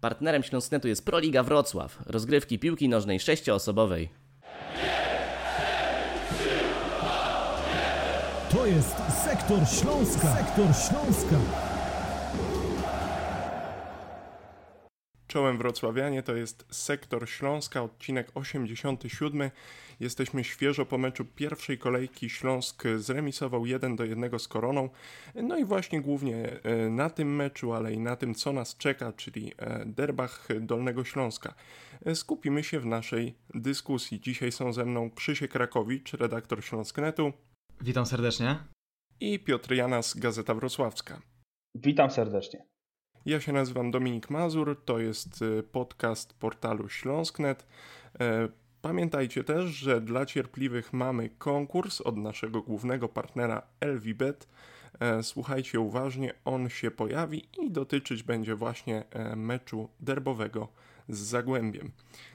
[0.00, 4.08] Partnerem Śląsknetu jest Proliga Wrocław, rozgrywki piłki nożnej sześcioosobowej.
[8.50, 10.36] To jest Sektor Śląska.
[10.36, 11.69] Sektor Śląska.
[15.30, 19.50] Czołem Wrocławianie to jest Sektor Śląska, odcinek 87.
[20.00, 22.30] Jesteśmy świeżo po meczu pierwszej kolejki.
[22.30, 24.88] Śląsk zremisował 1 do 1 z Koroną.
[25.34, 29.12] No i właśnie głównie e, na tym meczu, ale i na tym, co nas czeka,
[29.12, 31.54] czyli e, derbach Dolnego Śląska,
[32.04, 34.20] e, skupimy się w naszej dyskusji.
[34.20, 37.32] Dzisiaj są ze mną Krzysiek Krakowicz, redaktor Śląsknetu.
[37.80, 38.58] Witam serdecznie.
[39.20, 41.20] I Piotr Janas, Gazeta Wrocławska.
[41.74, 42.66] Witam serdecznie.
[43.26, 47.66] Ja się nazywam Dominik Mazur, to jest podcast portalu Śląsknet.
[48.82, 54.48] Pamiętajcie też, że dla cierpliwych mamy konkurs od naszego głównego partnera LVBet.
[55.00, 60.68] E, słuchajcie uważnie, on się pojawi i dotyczyć będzie właśnie e, meczu derbowego
[61.08, 61.90] z Zagłębiem.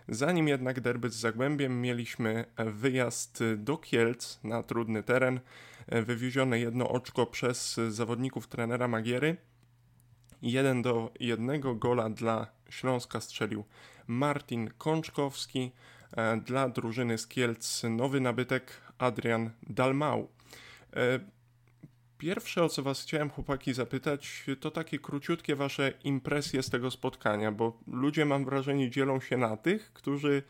[0.08, 5.40] Zanim jednak derby z Zagłębiem, mieliśmy wyjazd do Kielc na trudny teren,
[5.88, 9.38] e, wywiezione jedno oczko przez zawodników trenera Magiery.
[10.42, 13.64] Jeden do jednego gola dla Śląska strzelił
[14.08, 15.72] Martin Kączkowski.
[16.16, 20.28] E, dla drużyny z Kielc nowy nabytek Adrian Dalmau.
[20.94, 21.20] E,
[22.18, 27.52] pierwsze, o co Was chciałem, chłopaki, zapytać, to takie króciutkie Wasze impresje z tego spotkania,
[27.52, 30.44] bo ludzie, mam wrażenie, dzielą się na tych, którzy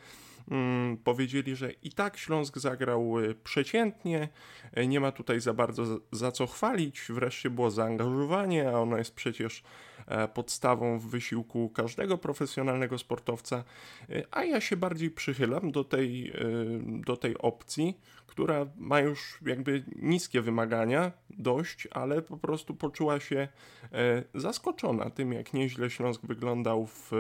[1.03, 4.29] powiedzieli, że i tak Śląsk zagrał e, przeciętnie,
[4.87, 9.63] nie ma tutaj za bardzo za, co chwalić, wreszcie było zaangażowanie, a ono jest przecież
[10.07, 13.63] E, podstawą w wysiłku każdego profesjonalnego sportowca,
[14.09, 16.33] e, a ja się bardziej przychylam do tej, e,
[17.05, 23.47] do tej opcji, która ma już jakby niskie wymagania, dość, ale po prostu poczuła się
[24.33, 27.11] zaskoczona tym, jak nieźle Śląsk wyglądał w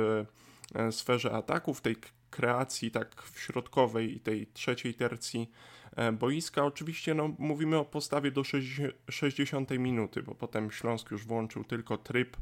[0.91, 1.95] sferze ataków, tej
[2.35, 5.51] kreacji tak w środkowej i tej trzeciej tercji
[6.13, 6.65] boiska.
[6.65, 8.43] Oczywiście no, mówimy o postawie do
[9.09, 12.37] 60 minuty, bo potem Śląsk już włączył tylko tryb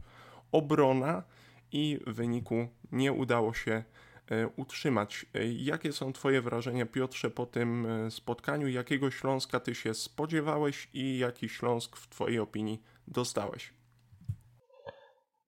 [0.52, 1.24] obrona
[1.72, 3.84] i w wyniku nie udało się
[4.32, 5.26] e, utrzymać.
[5.34, 8.68] E, jakie są Twoje wrażenia, Piotrze, po tym e, spotkaniu?
[8.68, 13.74] Jakiego Śląska Ty się spodziewałeś i jaki Śląsk w Twojej opinii dostałeś?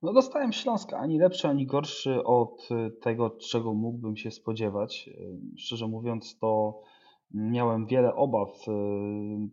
[0.05, 2.69] No dostałem Śląska, ani lepszy, ani gorszy od
[3.01, 5.09] tego, czego mógłbym się spodziewać.
[5.57, 6.81] Szczerze mówiąc, to
[7.33, 8.49] miałem wiele obaw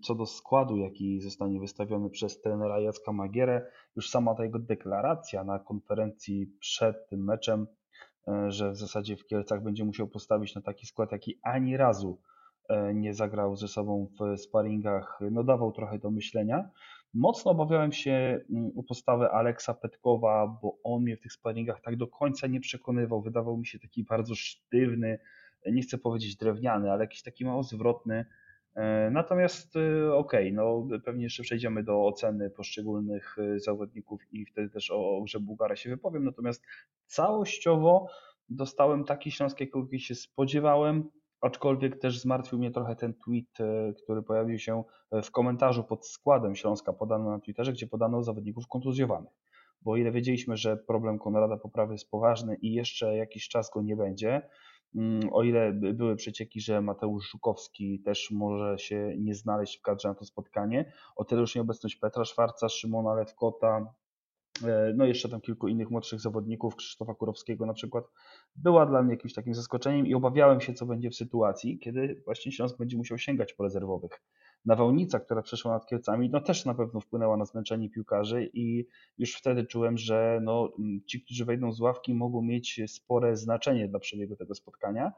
[0.02, 5.44] co do składu, jaki zostanie wystawiony przez trenera Jacka Magierę już sama ta jego deklaracja
[5.44, 7.66] na konferencji przed tym meczem,
[8.48, 12.19] że w zasadzie w Kielcach będzie musiał postawić na taki skład, jaki ani razu
[12.94, 16.70] nie zagrał ze sobą w sparingach, no dawał trochę do myślenia.
[17.14, 21.96] Mocno obawiałem się mm, o postawę Aleksa Petkowa, bo on mnie w tych sparingach tak
[21.96, 23.22] do końca nie przekonywał.
[23.22, 25.18] Wydawał mi się taki bardzo sztywny,
[25.66, 28.24] nie chcę powiedzieć drewniany, ale jakiś taki mało zwrotny.
[28.74, 34.46] E, natomiast e, okej, okay, no pewnie jeszcze przejdziemy do oceny poszczególnych e, zawodników i
[34.46, 36.24] wtedy też o grze Bułgara się wypowiem.
[36.24, 36.64] Natomiast
[37.06, 38.06] całościowo
[38.48, 41.10] dostałem taki Śląsk, jakiego się spodziewałem,
[41.42, 43.58] aczkolwiek też zmartwił mnie trochę ten tweet,
[44.03, 44.84] który pojawił się
[45.22, 49.32] w komentarzu pod składem Śląska podano na Twitterze, gdzie podano zawodników kontuzjowanych.
[49.82, 53.82] Bo o ile wiedzieliśmy, że problem Konrada Poprawy jest poważny i jeszcze jakiś czas go
[53.82, 54.42] nie będzie,
[54.94, 60.08] Mm, o ile były przecieki, że Mateusz Żukowski też może się nie znaleźć w kadrze
[60.08, 63.86] na to spotkanie, o tyle już nieobecność Petra Szwarca, Szymona Lewkota, e,
[64.94, 68.04] no jeszcze tam kilku innych młodszych zawodników, Krzysztofa Kurowskiego na przykład,
[68.56, 72.52] była dla mnie jakimś takim zaskoczeniem i obawiałem się, co będzie w sytuacji, kiedy właśnie
[72.52, 74.20] Śląsk będzie musiał sięgać po rezerwowych
[74.64, 78.86] nawałnica, która przeszła nad Kielcami, no też na pewno wpłynęła na zmęczenie piłkarzy i
[79.18, 80.72] już wtedy czułem, że no,
[81.06, 85.12] ci, którzy wejdą z ławki mogą mieć spore znaczenie dla przebiegu tego spotkania.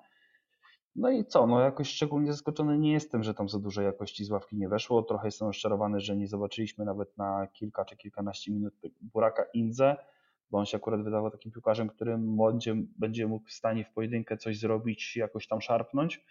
[0.97, 4.31] No i co, no jakoś szczególnie zaskoczony nie jestem, że tam za dużo jakości z
[4.31, 5.03] ławki nie weszło.
[5.03, 9.97] Trochę jestem rozczarowany, że nie zobaczyliśmy nawet na kilka czy kilkanaście minut Buraka Inze,
[10.51, 14.37] bo on się akurat wydawał takim piłkarzem, którym będzie, będzie mógł w stanie w pojedynkę
[14.37, 16.25] coś zrobić, jakoś tam szarpnąć.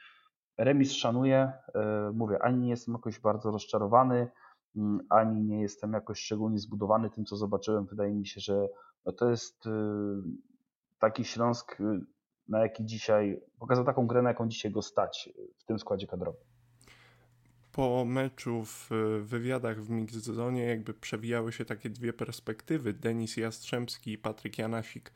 [0.58, 4.28] Remis szanuję, e, mówię, ani nie jestem jakoś bardzo rozczarowany,
[4.76, 7.86] mm, ani nie jestem jakoś szczególnie zbudowany tym, co zobaczyłem.
[7.86, 8.68] Wydaje mi się, że
[9.06, 9.70] no to jest y,
[11.00, 12.06] taki Śląsk, y,
[12.48, 16.42] na jaki dzisiaj, pokazał taką grę, na jaką dzisiaj go stać w tym składzie kadrowym
[17.74, 18.90] po meczu w
[19.22, 22.94] wywiadach w Mixzonie jakby przewijały się takie dwie perspektywy.
[22.94, 25.12] Denis Jastrzębski i Patryk Janasik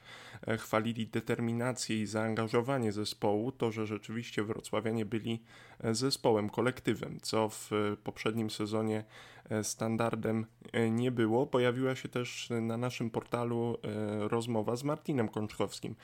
[0.47, 5.43] e, chwalili determinację i zaangażowanie zespołu, to, że rzeczywiście wrocławianie byli
[5.83, 7.71] zespołem, kolektywem, co w
[8.03, 9.03] poprzednim sezonie
[9.63, 10.45] standardem
[10.91, 11.47] nie było.
[11.47, 13.77] Pojawiła się też na naszym portalu
[14.19, 15.95] rozmowa z Martinem Kączkowskim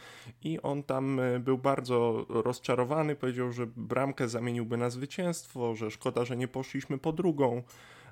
[0.43, 6.37] i on tam był bardzo rozczarowany, powiedział, że bramkę zamieniłby na zwycięstwo, że szkoda, że
[6.37, 7.63] nie poszliśmy po drugą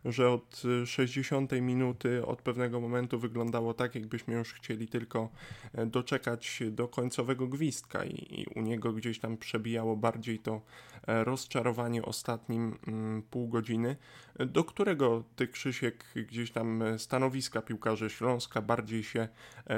[0.06, 5.30] że od 60 minuty od pewnego momentu wyglądało tak, jakbyśmy już chcieli tylko
[5.74, 10.62] e, doczekać do końcowego gwizdka i, i u niego gdzieś tam przebijało bardziej to
[11.08, 13.96] e, rozczarowanie ostatnim mm, pół godziny.
[14.40, 19.28] Do którego ty, Krzysiek, gdzieś tam e, stanowiska piłkarzy Śląska bardziej się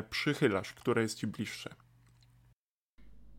[0.09, 0.73] przychylasz?
[0.73, 1.75] Które jest ci bliższe?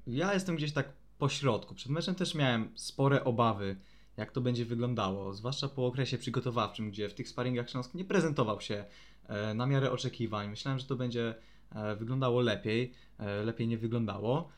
[0.07, 0.89] Ja jestem gdzieś tak
[1.19, 1.75] po środku.
[1.75, 3.77] Przed meczem też miałem spore obawy
[4.17, 8.61] jak to będzie wyglądało, zwłaszcza po okresie przygotowawczym, gdzie w tych sparingach Śląsk nie prezentował
[8.61, 8.85] się
[9.27, 10.51] e, na miarę oczekiwań.
[10.51, 11.35] Myślałem, że to będzie
[11.73, 14.49] e, wyglądało lepiej, e, lepiej nie wyglądało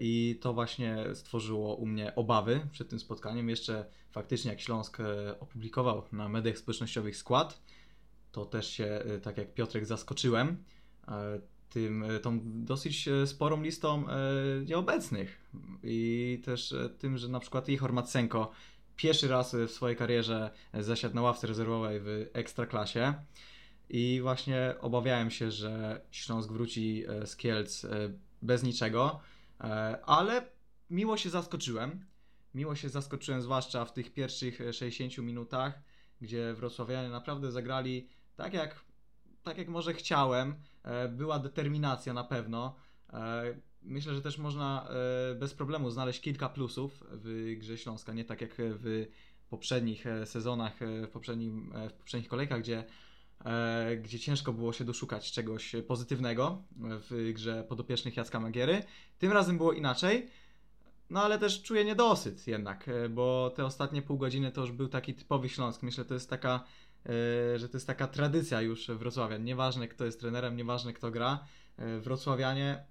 [0.00, 3.48] i to właśnie stworzyło u mnie obawy przed tym spotkaniem.
[3.48, 4.98] Jeszcze faktycznie jak Śląsk
[5.40, 7.62] opublikował na mediach społecznościowych skład,
[8.32, 10.64] to też się, tak jak Piotrek, zaskoczyłem
[11.68, 14.04] tym, tą dosyć sporą listą
[14.66, 15.40] nieobecnych
[15.82, 18.50] i też tym, że na przykład Ichor Matsenko
[18.96, 23.14] pierwszy raz w swojej karierze zasiadł na ławce rezerwowej w Ekstraklasie
[23.88, 27.88] i właśnie obawiałem się, że Śląsk wróci e, z Kielc e,
[28.42, 29.20] bez niczego,
[29.60, 29.64] e,
[30.04, 30.50] ale
[30.90, 32.06] miło się zaskoczyłem.
[32.54, 35.82] Miło się zaskoczyłem, zwłaszcza w tych pierwszych 60 minutach,
[36.20, 38.84] gdzie Wrocławianie naprawdę zagrali tak jak,
[39.42, 40.54] tak jak może chciałem.
[41.10, 42.76] Była determinacja na pewno.
[43.86, 44.88] Myślę, że też można
[45.30, 49.06] e, bez problemu znaleźć kilka plusów w grze Śląska, nie tak jak w
[49.50, 52.84] poprzednich e, sezonach, e, w, poprzednim, w poprzednich kolejkach, gdzie,
[54.02, 58.82] gdzie ciężko było się doszukać czegoś pozytywnego w grze podopiecznych Jacka Magiery.
[59.18, 60.30] Tym razem było inaczej.
[61.10, 65.14] No ale też czuję niedosyt jednak, bo te ostatnie pół godziny to już był taki
[65.14, 65.82] typowy Śląsk.
[65.82, 66.64] Myślę, to jest taka,
[67.56, 69.36] że to jest taka tradycja już Wrocławia.
[69.36, 71.44] Nieważne kto jest trenerem, nieważne kto gra.
[72.00, 72.84] Wrocławianie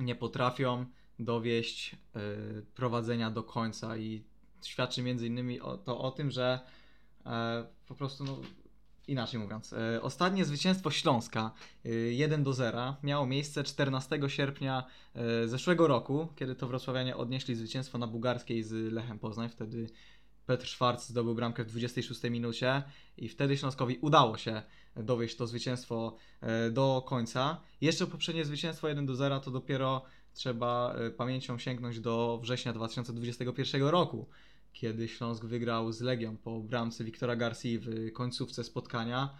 [0.00, 0.86] nie potrafią
[1.18, 4.24] dowieść y, prowadzenia do końca i
[4.62, 6.60] świadczy między innymi o, to o tym, że
[7.26, 8.38] e, po prostu no,
[9.08, 11.52] inaczej mówiąc, e, ostatnie zwycięstwo Śląska
[12.10, 14.84] 1 do 0 miało miejsce 14 sierpnia
[15.14, 19.48] e, zeszłego roku, kiedy to Wrocławianie odnieśli zwycięstwo na bułgarskiej z Lechem Poznań.
[19.48, 19.90] Wtedy
[20.46, 22.82] Petr Schwarz zdobył bramkę w 26 minucie
[23.16, 24.62] i wtedy Śląskowi udało się
[25.02, 27.60] dowieść to zwycięstwo e, do końca.
[27.80, 30.02] Jeszcze poprzednie zwycięstwo 1 do 0 to dopiero
[30.34, 34.26] trzeba e, pamięcią sięgnąć do września 2021 roku,
[34.72, 39.34] kiedy Śląsk wygrał z Legią po bramce Wiktora Garcia w końcówce spotkania.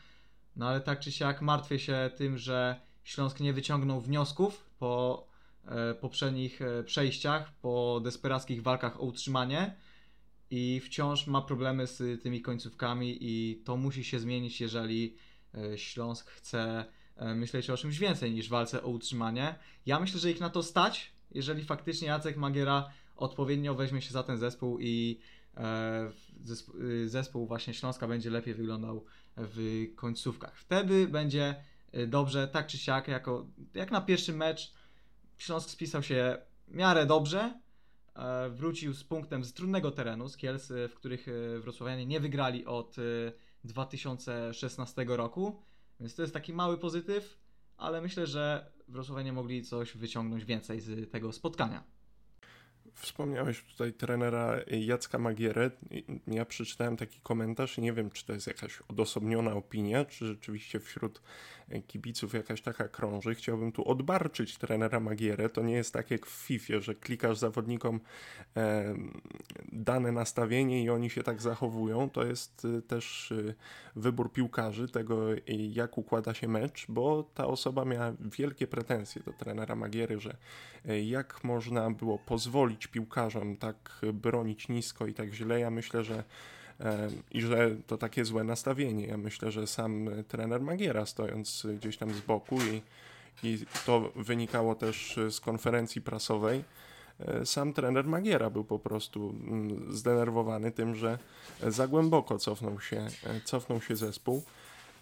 [0.57, 5.27] No ale tak czy siak martwię się tym, że Śląsk nie wyciągnął wniosków po
[5.67, 9.75] e, poprzednich przejściach, po desperackich walkach o utrzymanie
[10.51, 15.17] i wciąż ma problemy z tymi końcówkami i to musi się zmienić, jeżeli
[15.77, 16.85] Śląsk chce
[17.17, 19.55] e, myśleć o czymś więcej niż walce o utrzymanie.
[19.87, 24.23] Ja myślę, że ich na to stać, jeżeli faktycznie Jacek Magiera odpowiednio weźmie się za
[24.23, 25.21] ten zespół i
[25.56, 26.11] e,
[27.06, 29.05] zespół właśnie Śląska będzie lepiej wyglądał
[29.37, 30.56] w końcówkach.
[30.56, 31.55] Wtedy będzie
[32.06, 34.73] dobrze, tak czy siak, jako, jak na pierwszy mecz
[35.39, 37.55] Śląsk spisał się w miarę dobrze,
[38.19, 42.21] E, wrócił z punktem z trudnego terenu, z Kielc, e, w których e, Wrocławianie nie
[42.21, 42.97] wygrali od
[43.65, 45.62] 2016 roku,
[46.00, 47.38] więc to jest taki mały pozytyw,
[47.77, 51.98] ale myślę, że Wrocławianie mogli coś wyciągnąć więcej z tego spotkania.
[53.00, 55.71] Wspomniałeś tutaj trenera Jacka Magierę.
[56.26, 60.81] Ja przeczytałem taki komentarz i nie wiem, czy to jest jakaś odosobniona opinia, czy rzeczywiście
[60.81, 61.21] wśród
[61.87, 63.35] kibiców jakaś taka krąży.
[63.35, 65.49] Chciałbym tu odbarczyć trenera Magierę.
[65.49, 68.00] To nie jest tak jak w FIFA, że klikasz zawodnikom
[68.57, 68.95] e,
[69.73, 72.11] dane nastawienie i oni się tak zachowują.
[72.11, 73.55] To jest e, też e,
[73.97, 75.26] wybór piłkarzy, tego
[75.71, 80.37] jak układa się mecz, bo ta osoba miała wielkie pretensje do trenera Magiery, że
[81.05, 85.61] jak można było pozwolić piłkarzom tak bronić nisko i tak źle.
[85.61, 86.25] Ja myślę, że
[87.30, 89.07] i że to takie złe nastawienie.
[89.07, 92.83] Ja myślę, że sam trener Magiera stojąc gdzieś tam z boku i,
[93.42, 96.64] i to wynikało też z konferencji prasowej.
[97.21, 101.18] E, sam trener Magiera był po prostu mm, zdenerwowany tym, że
[101.62, 104.42] za głęboko cofnął się, e, cofnął się zespół.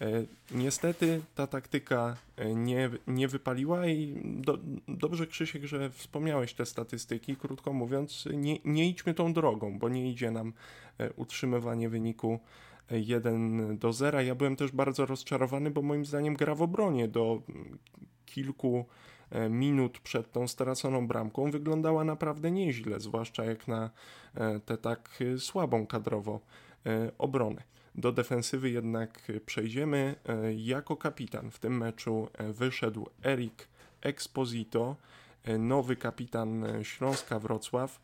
[0.01, 6.65] E, niestety ta taktyka e, nie, nie wypaliła i do, dobrze Krzysiek, że wspomniałeś te
[6.65, 7.35] statystyki.
[7.35, 10.53] Krótko mówiąc, nie, nie idźmy tą drogą, bo nie idzie nam
[10.97, 12.39] e, utrzymywanie wyniku
[12.91, 14.21] 1 do 0.
[14.21, 17.41] Ja byłem też bardzo rozczarowany, bo moim zdaniem gra w obronie do
[18.25, 18.85] kilku
[19.49, 23.89] minut przed tą straconą bramką wyglądała naprawdę nieźle, zwłaszcza jak na
[24.65, 26.39] tę tak słabą kadrowo
[27.17, 27.63] obronę.
[27.97, 30.15] Do defensywy jednak przejdziemy.
[30.55, 33.67] Jako kapitan w tym meczu wyszedł Erik
[34.01, 34.95] Exposito,
[35.59, 38.01] nowy kapitan Śląska Wrocław.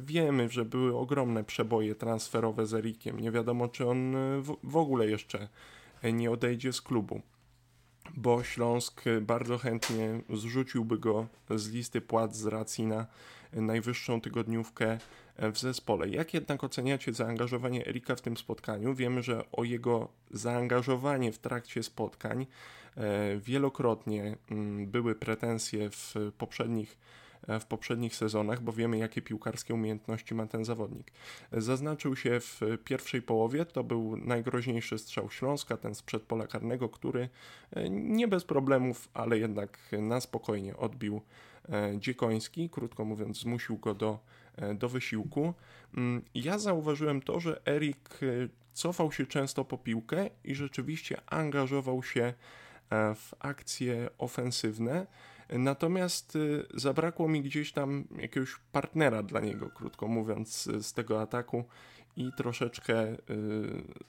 [0.00, 3.20] Wiemy, że były ogromne przeboje transferowe z Erikiem.
[3.20, 4.16] Nie wiadomo, czy on
[4.62, 5.48] w ogóle jeszcze
[6.12, 7.20] nie odejdzie z klubu,
[8.16, 13.06] bo Śląsk bardzo chętnie zrzuciłby go z listy płac z racji na
[13.54, 14.98] najwyższą tygodniówkę
[15.38, 16.08] w zespole.
[16.08, 18.94] Jak jednak oceniacie zaangażowanie Erika w tym spotkaniu?
[18.94, 22.46] Wiemy, że o jego zaangażowanie w trakcie spotkań
[22.96, 26.96] e, wielokrotnie mm, były pretensje w poprzednich
[27.48, 31.12] E, w poprzednich sezonach, bo wiemy, jakie piłkarskie umiejętności ma ten zawodnik.
[31.52, 37.28] Zaznaczył się w pierwszej połowie, to był najgroźniejszy strzał Śląska, ten z przedpola karnego, który
[37.72, 41.20] e, nie bez problemów, ale jednak na spokojnie odbił e,
[41.98, 44.18] Dziekoński, krótko mówiąc, zmusił go do,
[44.74, 45.54] do wysiłku.
[45.96, 48.18] Mm, ja zauważyłem to, że Erik
[48.72, 52.34] cofał się często po piłkę i rzeczywiście angażował się
[53.14, 55.06] w akcje ofensywne.
[55.48, 56.38] Natomiast
[56.74, 61.64] zabrakło mi gdzieś tam jakiegoś partnera dla niego, krótko mówiąc, z tego ataku
[62.16, 63.16] i troszeczkę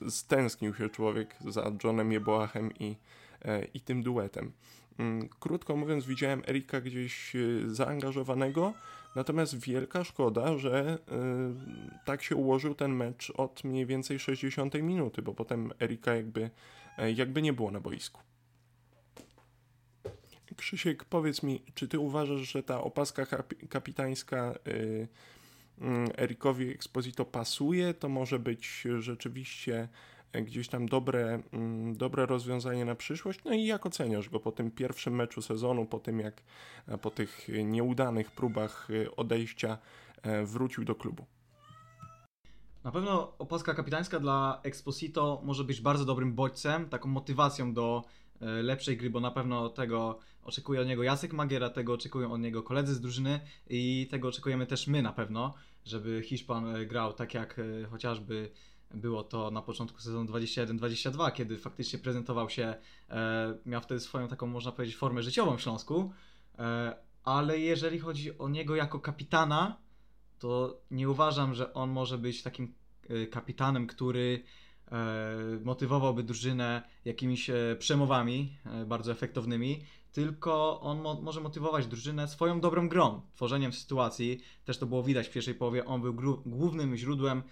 [0.08, 2.96] stęsknił się człowiek za Johnem Jeboachem i,
[3.44, 4.52] e, i tym duetem.
[4.98, 8.74] Mm, krótko mówiąc, widziałem Erika gdzieś y, zaangażowanego,
[9.16, 10.98] natomiast wielka szkoda, że
[12.04, 16.50] tak się ułożył ten mecz od mniej więcej 60 minuty, bo potem Erika jakby,
[16.98, 18.20] e, jakby nie było na boisku.
[20.56, 23.26] Krzysiek, powiedz mi, czy ty uważasz, że ta opaska
[23.68, 25.08] kapitańska y,
[25.80, 27.94] mm, Erikowi Exposito pasuje?
[27.94, 29.88] To może być rzeczywiście
[30.32, 33.40] gdzieś tam dobre, mm, dobre rozwiązanie na przyszłość.
[33.44, 36.42] No i jak oceniasz go po tym pierwszym meczu sezonu, po tym jak
[37.02, 39.78] po tych nieudanych próbach y, odejścia
[40.22, 41.26] e, wrócił do klubu?
[42.84, 48.04] Na pewno opaska kapitańska dla Exposito może być bardzo dobrym bodźcem, taką motywacją do
[48.40, 52.40] E, lepszej gry, bo na pewno tego oczekuje od niego Jacek Magiera, tego oczekują od
[52.40, 53.40] niego koledzy z drużyny
[53.70, 55.54] i tego oczekujemy też my na pewno,
[55.84, 58.50] żeby Hiszpan e, grał tak jak e, chociażby
[58.94, 62.74] było to na początku sezonu 21-22, kiedy faktycznie prezentował się,
[63.66, 66.12] miał wtedy swoją taką, można powiedzieć, formę życiową w Śląsku,
[67.24, 69.76] ale jeżeli chodzi o niego jako kapitana,
[70.38, 72.74] to nie uważam, że on może być takim
[73.30, 74.42] kapitanem, który
[74.92, 79.84] E, motywowałby drużynę jakimiś e, przemowami e, bardzo efektownymi,
[80.16, 84.40] tylko on mo może motywować drużynę swoją dobrą grą, tworzeniem sytuacji.
[84.64, 85.84] Też to było widać w pierwszej połowie.
[85.84, 87.42] On był głównym źródłem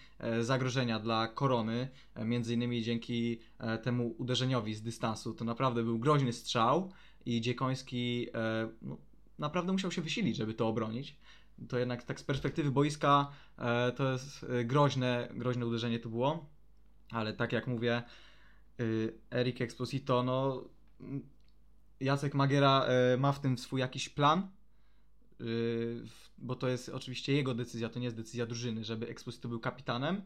[0.40, 1.88] zagrożenia dla korony,
[2.24, 3.38] między innymi dzięki
[3.82, 5.34] temu uderzeniowi z dystansu.
[5.34, 6.92] To naprawdę był groźny strzał
[7.26, 8.28] i Dziekoński
[8.82, 8.96] no,
[9.38, 11.16] naprawdę musiał się wysilić, żeby to obronić.
[11.68, 13.30] To jednak tak z perspektywy boiska
[13.96, 16.46] to jest groźne, groźne uderzenie to było
[17.10, 18.02] ale tak jak mówię,
[19.30, 20.64] Eric Exposito, no
[22.00, 24.50] Jacek Magiera y, ma w tym swój jakiś plan,
[25.40, 26.02] y,
[26.38, 30.22] bo to jest oczywiście jego decyzja, to nie jest decyzja drużyny, żeby Exposito był kapitanem.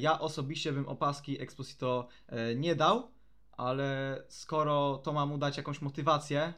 [0.00, 2.08] Ja osobiście bym opaski Exposito
[2.56, 3.10] nie dał,
[3.52, 6.54] ale skoro to ma mu dać jakąś motywację,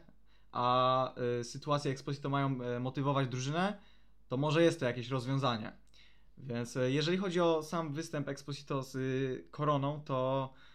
[0.51, 3.79] a sytuacje Exposito mają motywować drużynę,
[4.27, 5.81] to może jest to jakieś rozwiązanie.
[6.43, 8.97] Więc e, jeżeli chodzi o sam występ Exposito z
[9.51, 10.70] Koroną, to e,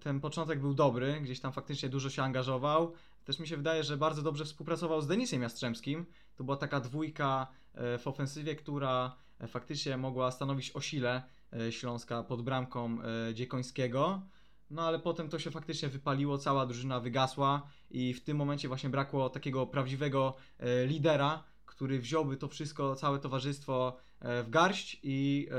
[0.00, 2.92] ten początek był dobry, gdzieś tam faktycznie dużo się angażował.
[3.24, 6.06] Też mi się wydaje, że bardzo dobrze współpracował z Denisem Jastrzębskim.
[6.36, 9.16] To była taka dwójka e, w ofensywie, która
[9.48, 11.22] faktycznie mogła stanowić o sile
[11.70, 12.98] Śląska pod bramką
[13.34, 14.22] Dziekońskiego.
[14.70, 18.90] No ale potem to się faktycznie wypaliło, cała drużyna wygasła i w tym momencie właśnie
[18.90, 20.36] brakło takiego prawdziwego
[20.86, 21.44] lidera,
[21.74, 25.54] który wziąłby to wszystko, całe towarzystwo e, w garść i e,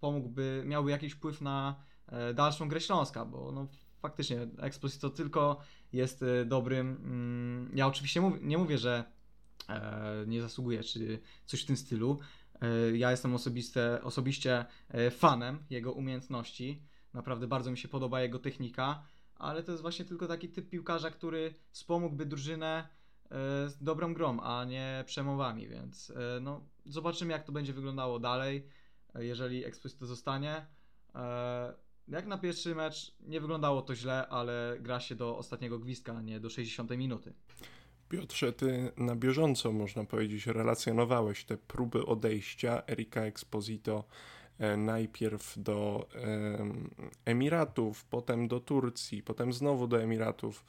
[0.00, 1.87] pomógłby, miałby jakiś wpływ na e,
[2.34, 3.66] dalszą grę Śląska, bo no,
[4.02, 5.60] faktycznie Exposito tylko
[5.92, 6.86] jest dobrym.
[6.86, 9.04] Mm, ja oczywiście mów, nie mówię, że
[10.26, 12.18] nie zasługuje, czy coś w tym stylu.
[12.94, 14.64] Ja jestem osobiste, osobiście
[15.10, 16.82] fanem jego umiejętności.
[17.14, 19.02] Naprawdę bardzo mi się podoba jego technika,
[19.36, 22.88] ale to jest właśnie tylko taki typ piłkarza, który wspomógłby drużynę
[23.66, 28.68] z dobrą grą, a nie przemowami, więc e, no, zobaczymy jak to będzie wyglądało dalej,
[29.14, 30.66] e, jeżeli Exposito zostanie.
[32.12, 36.16] E, jak na pierwszy mecz nie wyglądało to źle, ale gra się do ostatniego gwizdka,
[36.16, 37.32] a nie do 60 minuty.
[38.08, 44.04] Piotrze, ty na bieżąco, można powiedzieć, relacjonowałeś te próby odejścia Erika Exposito
[44.76, 46.08] najpierw do
[47.24, 50.64] Emiratów, potem do Turcji, potem znowu do Emiratów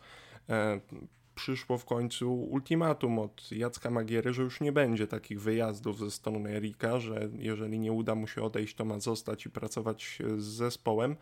[1.39, 6.49] przyszło w końcu ultimatum od Jacka Magiery, że już nie będzie takich wyjazdów ze strony
[6.49, 11.15] Erika, że jeżeli nie uda mu się odejść, to ma zostać i pracować z zespołem.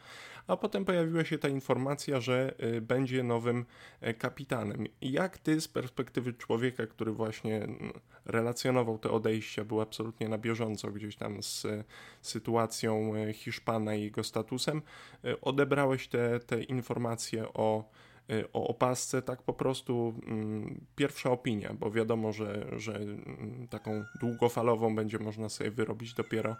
[0.47, 3.65] A potem pojawiła się ta informacja, że y, będzie nowym
[4.01, 4.85] e, kapitanem.
[5.01, 7.67] Jak ty z perspektywy człowieka, który właśnie
[8.25, 11.67] relacjonował te odejścia, był absolutnie na bieżąco gdzieś tam z
[12.21, 14.81] sytuacją e, Hiszpana i jego statusem,
[15.23, 17.89] e, odebrałeś te, te informacje o
[18.53, 24.95] o opasce, tak po prostu mm, pierwsza opinia, bo wiadomo, że, że mm, taką długofalową
[24.95, 26.55] będzie można sobie wyrobić dopiero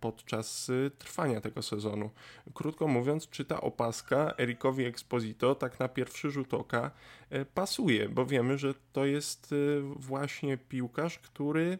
[0.00, 2.10] podczas y, trwania tego sezonu.
[2.54, 6.90] Krótko mówiąc, czy ta opaska Erikowi Exposito tak na pierwszy rzut oka
[7.30, 11.78] e, pasuje, bo wiemy, że to jest y, właśnie piłkarz, który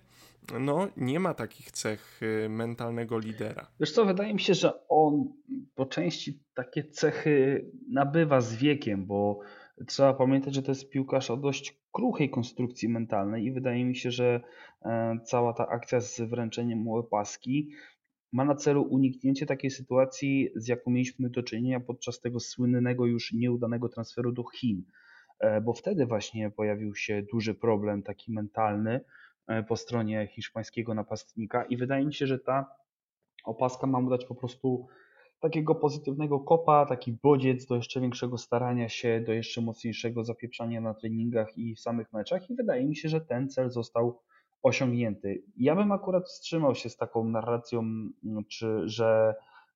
[0.61, 3.67] no, nie ma takich cech y, mentalnego lidera.
[3.81, 5.33] Wiesz co, wydaje mi się, że on
[5.75, 9.41] po części takie cechy nabywa z wiekiem, bo
[9.87, 14.11] trzeba pamiętać, że to jest piłkarz o dość kruchej konstrukcji mentalnej i wydaje mi się,
[14.11, 14.41] że
[14.83, 17.71] e, cała ta akcja z wręczeniem mu paski
[18.33, 23.33] ma na celu uniknięcie takiej sytuacji, z jaką mieliśmy do czynienia podczas tego słynnego już
[23.33, 24.83] nieudanego transferu do Chin,
[25.39, 29.01] e, bo wtedy właśnie pojawił się duży problem taki mentalny,
[29.51, 32.77] E, po stronie hiszpańskiego napastnika i wydaje mi się, że ta
[33.45, 34.87] opaska ma mu dać po prostu
[35.41, 40.95] takiego pozytywnego kopa, taki bodziec do jeszcze większego starania się, do jeszcze mocniejszego zapieprzania na
[40.95, 44.19] treningach i w samych meczach i wydaje mi się, że ten cel został
[44.63, 45.43] osiągnięty.
[45.57, 47.85] Ja bym akurat wstrzymał się z taką narracją,
[48.49, 49.35] czy, że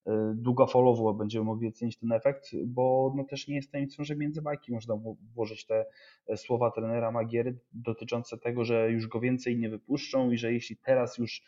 [0.08, 4.42] Y, długofalowo będziemy mogli ocenić ten efekt, bo no też nie jest tajemnicą, że między
[4.42, 4.94] bajki można
[5.34, 5.86] włożyć te
[6.26, 10.76] e, słowa trenera Magiery dotyczące tego, że już go więcej nie wypuszczą i że jeśli
[10.76, 11.42] teraz już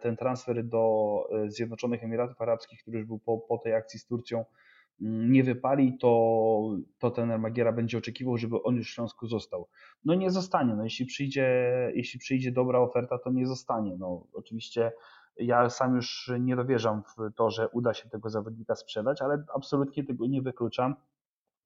[0.00, 4.06] ten transfer do e, Zjednoczonych Emiratów Arabskich, który już był po, po tej akcji z
[4.06, 4.44] Turcją,
[5.00, 9.68] mm, nie wypali, to, to trener Magiera będzie oczekiwał, żeby on już w Śląsku został.
[10.04, 11.46] No nie zostanie, no jeśli przyjdzie,
[11.94, 13.96] jeśli przyjdzie dobra oferta, to nie zostanie.
[13.98, 14.92] No oczywiście
[15.36, 20.04] ja sam już nie dowierzam w to, że uda się tego zawodnika sprzedać, ale absolutnie
[20.04, 20.94] tego nie wykluczam.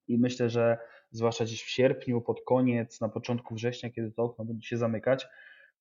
[0.07, 0.77] I myślę, że
[1.11, 5.27] zwłaszcza gdzieś w sierpniu, pod koniec, na początku września, kiedy to okno będzie się zamykać,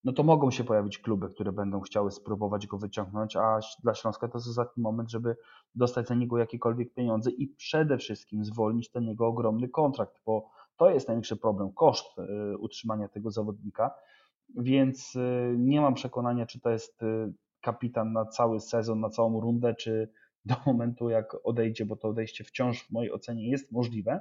[0.05, 4.29] no to mogą się pojawić kluby, które będą chciały spróbować go wyciągnąć, a dla Śląska
[4.29, 5.37] to jest ostatni moment, żeby
[5.75, 10.91] dostać za niego jakiekolwiek pieniądze i przede wszystkim zwolnić ten jego ogromny kontrakt, bo to
[10.91, 13.95] jest największy problem, koszt y, utrzymania tego zawodnika,
[14.57, 19.41] więc y, nie mam przekonania, czy to jest y, kapitan na cały sezon, na całą
[19.41, 20.11] rundę, czy
[20.45, 24.21] do momentu jak odejdzie, bo to odejście wciąż w mojej ocenie jest możliwe.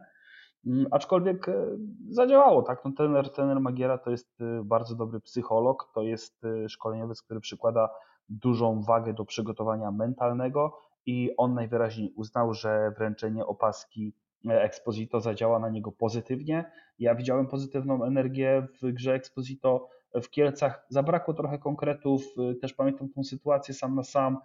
[0.68, 1.66] Mm, aczkolwiek e,
[2.10, 2.86] zadziałało, tak?
[2.86, 7.40] No, trener, trener Magiera to jest e, bardzo dobry psycholog, to jest e, szkoleniowiec, który
[7.40, 7.90] przykłada
[8.30, 14.14] dużą wagę do przygotowania mentalnego i on najwyraźniej uznał, że wręczenie opaski
[14.50, 16.72] Exposito zadziała na niego pozytywnie.
[17.00, 19.90] Ja widziałem pozytywną energię w grze Exposito
[20.24, 22.24] w Kielcach zabrakło trochę konkretów.
[22.62, 24.38] Też pamiętam tą sytuację sam na sam,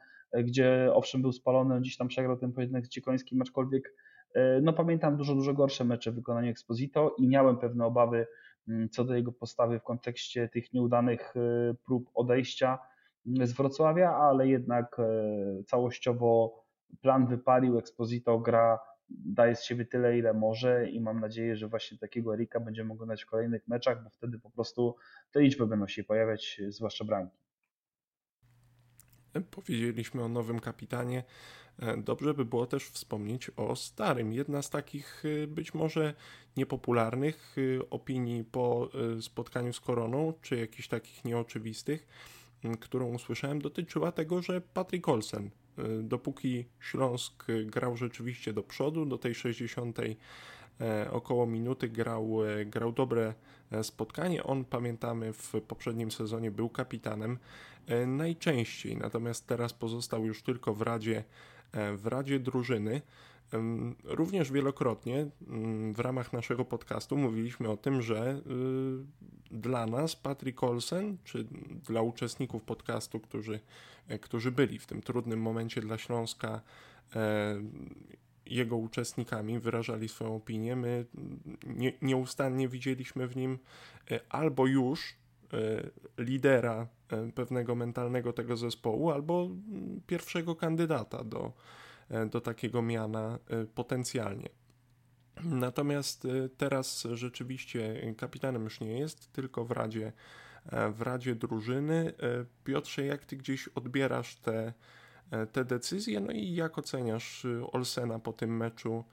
[0.44, 3.94] gdzie owszem był spalony, gdzieś tam przegrał ten pojedynek z Ciekońskim, aczkolwiek
[4.62, 8.26] no pamiętam dużo, dużo gorsze mecze w wykonaniu Exposito i miałem pewne obawy
[8.68, 11.34] mm, co do jego postawy w kontekście tych nieudanych
[11.86, 12.78] prób odejścia
[13.26, 14.96] mm, z Wrocławia, ale jednak
[15.66, 16.64] całościowo
[17.00, 18.78] plan wypalił, Exposito gra
[19.10, 23.22] daje z siebie tyle, ile może i mam nadzieję, że właśnie takiego Erika będziemy oglądać
[23.24, 24.96] w kolejnych meczach, bo wtedy po prostu
[25.32, 27.47] te liczby będą się pojawiać, zwłaszcza bramki.
[29.50, 31.24] Powiedzieliśmy o nowym kapitanie.
[31.96, 34.32] Dobrze by było też wspomnieć o starym.
[34.32, 36.14] Jedna z takich y, być może
[36.56, 42.06] niepopularnych y, opinii po spotkaniu z Koroną, czy jakichś takich nieoczywistych,
[42.80, 45.50] którą usłyszałem, dotyczyła tego, że Patrick Olsen
[46.02, 49.98] dopóki Śląsk grał rzeczywiście do przodu, do tej 60
[50.80, 53.34] e, około minuty grał, e, grał dobre e,
[53.82, 54.44] spotkanie.
[54.44, 57.38] On, pamiętamy, w poprzednim sezonie był kapitanem
[58.06, 61.24] najczęściej, natomiast teraz pozostał już tylko w Radzie,
[61.96, 63.02] w Radzie Drużyny.
[64.04, 65.26] Również wielokrotnie
[65.92, 68.40] w ramach naszego podcastu mówiliśmy o tym, że
[69.50, 71.44] y, dla nas Patrick Olsen, czy
[71.84, 73.60] dla uczestników podcastu, którzy,
[74.08, 76.60] e, którzy byli w tym trudnym momencie dla Śląska,
[77.16, 77.60] e,
[78.48, 80.76] jego uczestnikami, wyrażali swoją opinię.
[80.76, 81.06] My
[81.66, 83.58] nie, nieustannie widzieliśmy w nim
[84.10, 85.16] e, albo już
[86.18, 86.86] lidera
[87.34, 89.48] pewnego mentalnego tego zespołu, albo
[90.06, 91.52] pierwszego kandydata do,
[92.30, 93.38] do takiego miana
[93.74, 94.48] potencjalnie.
[95.44, 100.12] Natomiast teraz rzeczywiście kapitanem już nie jest, tylko w Radzie,
[100.66, 102.12] e, w Radzie Drużyny.
[102.22, 104.72] E, Piotrze, jak ty gdzieś odbierasz te, e,
[105.52, 106.20] te decyzje?
[106.20, 109.04] No i jak oceniasz y, Olsena po tym meczu,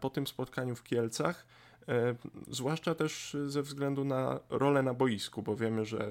[0.00, 1.46] po tym spotkaniu w Kielcach?
[1.88, 2.14] E,
[2.50, 6.10] zwłaszcza też ze względu na rolę na boisku, bo wiemy, że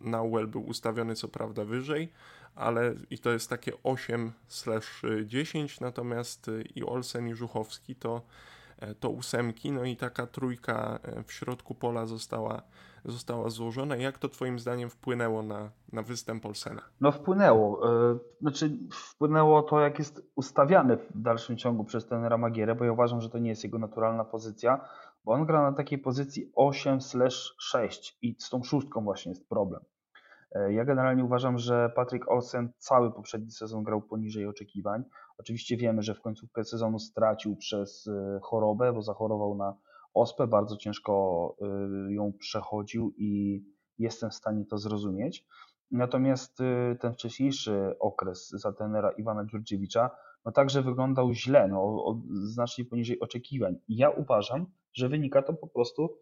[0.00, 2.12] Nauel był ustawiony co prawda wyżej,
[2.54, 8.20] ale i to jest takie 8/10, natomiast i Olsen i Żuchowski to, e,
[9.00, 12.62] to ósemki, no i taka trójka w środku pola została
[13.04, 13.96] została złożona.
[13.96, 16.82] Jak to Twoim zdaniem wpłynęło na, na występ Olsena?
[17.00, 17.90] No wpłynęło.
[18.12, 22.92] E, znaczy wpłynęło to, jak jest ustawiany w dalszym ciągu przez ten Ramagierę, bo ja
[22.92, 24.88] uważam, że to nie jest jego naturalna pozycja,
[25.24, 29.80] bo on gra na takiej pozycji 8/6 i z tą szóstką właśnie jest problem.
[30.68, 35.04] Ja generalnie uważam, że Patrick Olsen cały poprzedni sezon grał poniżej oczekiwań.
[35.38, 39.76] Oczywiście wiemy, że w końcówkę sezonu stracił przez e, chorobę, bo zachorował na
[40.14, 41.56] ospę, bardzo ciężko
[42.08, 43.62] y, ją przechodził i
[43.98, 45.46] jestem w stanie to zrozumieć.
[45.90, 50.10] Natomiast y, ten wcześniejszy okres za tenera Iwana Dziurdziewicza
[50.44, 53.76] no także wyglądał źle, no, znacznie poniżej oczekiwań.
[53.88, 56.18] I ja uważam, że wynika to po prostu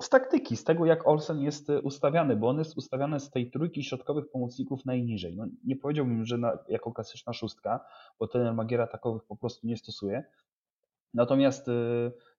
[0.00, 3.50] z taktyki, z tego jak Olsen jest y, ustawiany, bo on jest ustawiany z tej
[3.50, 5.36] trójki środkowych pomocników najniżej.
[5.36, 7.80] No, nie powiedziałbym, że na, jako klasyczna szóstka,
[8.18, 10.24] bo ten Magiera takowych po prostu nie stosuje.
[11.14, 11.66] Natomiast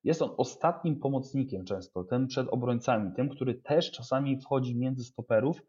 [0.03, 5.62] jest on ostatnim pomocnikiem często, tym przed obrońcami, tym, który też czasami wchodzi między stoperów,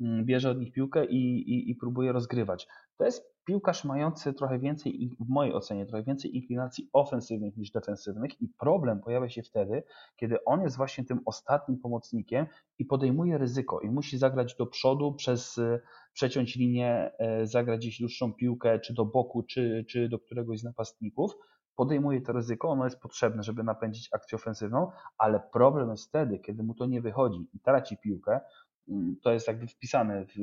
[0.00, 2.66] mm, bierze od nich piłkę i, i, i próbuje rozgrywać.
[2.98, 8.42] To jest piłkarz mający trochę więcej, w mojej ocenie, trochę więcej inklinacji ofensywnych niż defensywnych
[8.42, 9.82] i problem pojawia się wtedy,
[10.16, 12.46] kiedy on jest właśnie tym ostatnim pomocnikiem
[12.78, 15.80] i podejmuje ryzyko i musi zagrać do przodu przez e,
[16.12, 20.64] przeciąć linię, e, zagrać gdzieś dłuższą piłkę, czy do boku, czy, czy do któregoś z
[20.64, 21.36] napastników,
[21.76, 26.62] podejmuje to ryzyko, ono jest potrzebne, żeby napędzić akcję ofensywną, ale problem jest wtedy, kiedy
[26.62, 28.40] mu to nie wychodzi i traci piłkę,
[28.88, 30.34] mm, to jest jakby wpisane w,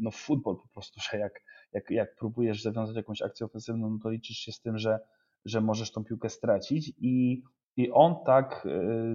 [0.00, 1.32] no w futbol po prostu, że jak,
[1.72, 4.98] jak, jak próbujesz zawiązać jakąś akcję ofensywną, no to liczysz się z tym, że,
[5.44, 7.42] że możesz tą piłkę stracić i
[7.78, 8.70] i on tak e,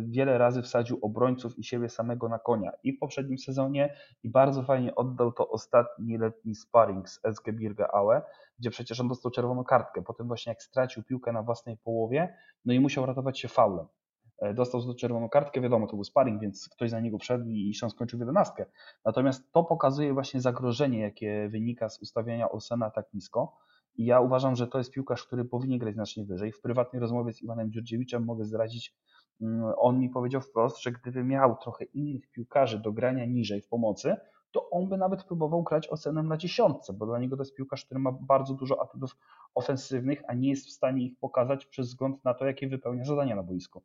[0.05, 2.71] wiele razy wsadził obrońców i siebie samego na konia.
[2.83, 7.95] I w poprzednim sezonie, i bardzo fajnie oddał to ostatni letni sparring z SG Birge
[7.95, 8.21] Aue,
[8.59, 10.01] gdzie przecież on dostał czerwoną kartkę.
[10.01, 13.85] Potem właśnie jak stracił piłkę na własnej połowie, no i musiał ratować się faulem.
[14.43, 17.45] E, dostał za to czerwoną kartkę, wiadomo, to był sparring, więc ktoś za niego wszedł
[17.49, 18.65] i się skończył w jedenastkę.
[19.05, 23.57] Natomiast to pokazuje właśnie zagrożenie, jakie wynika z ustawiania Olsena tak nisko
[23.95, 26.51] i ja uważam, że to jest piłkarz, który powinien grać znacznie wyżej.
[26.51, 28.95] W prywatnej rozmowie z Iwanem Dziurdziewiczem mogę zdradzić,
[29.41, 33.67] mm, on mi powiedział wprost, że gdyby miał trochę innych piłkarzy do grania niżej w
[33.67, 34.15] pomocy,
[34.51, 37.85] to on by nawet próbował grać ocenem na dziesiątce, bo dla niego to jest piłkarz,
[37.85, 39.17] który ma bardzo dużo atutów
[39.55, 43.35] ofensywnych, a nie jest w stanie ich pokazać przez wzgląd na to, jakie wypełnia zadania
[43.35, 43.83] na boisku.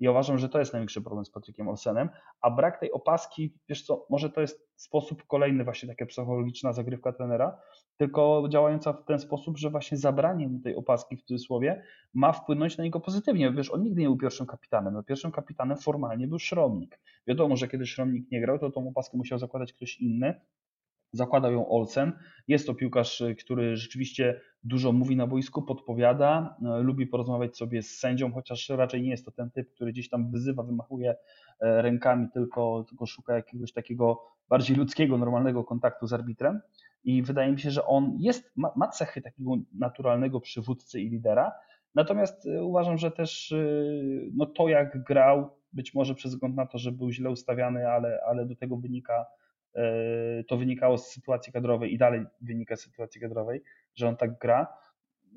[0.00, 2.08] I uważam, że to jest największy problem z Patrykiem Olsenem,
[2.40, 7.12] a brak tej opaski, wiesz co, może to jest sposób kolejny, właśnie taka psychologiczna zagrywka
[7.12, 7.58] trenera,
[7.96, 11.82] tylko działająca w ten sposób, że właśnie zabranie mu tej opaski w cudzysłowie
[12.14, 13.52] ma wpłynąć na niego pozytywnie.
[13.52, 14.94] Wiesz, on nigdy nie był pierwszym kapitanem.
[14.94, 17.00] No, pierwszym kapitanem formalnie był Szromnik.
[17.26, 20.40] Wiadomo, że kiedy Szromnik nie grał, to tą opaskę musiał zakładać ktoś inny,
[21.12, 22.12] Zakładał ją Olsen.
[22.48, 27.98] Jest to piłkarz, który rzeczywiście dużo mówi na boisku, podpowiada, e, lubi porozmawiać sobie z
[27.98, 31.14] sędzią, chociaż raczej nie jest to ten typ, który gdzieś tam wyzywa, wymachuje
[31.60, 36.60] e, rękami, tylko, tylko szuka jakiegoś takiego bardziej ludzkiego, normalnego kontaktu z arbitrem.
[37.04, 41.52] I wydaje mi się, że on jest, ma, ma cechy takiego naturalnego przywódcy i lidera.
[41.94, 43.54] Natomiast e, uważam, że też
[44.32, 48.20] no to, jak grał, być może przez wzgląd na to, że był źle ustawiany, ale,
[48.28, 49.26] ale do tego wynika
[50.48, 53.62] to wynikało z sytuacji kadrowej i dalej wynika z sytuacji kadrowej,
[53.94, 54.66] że on tak gra.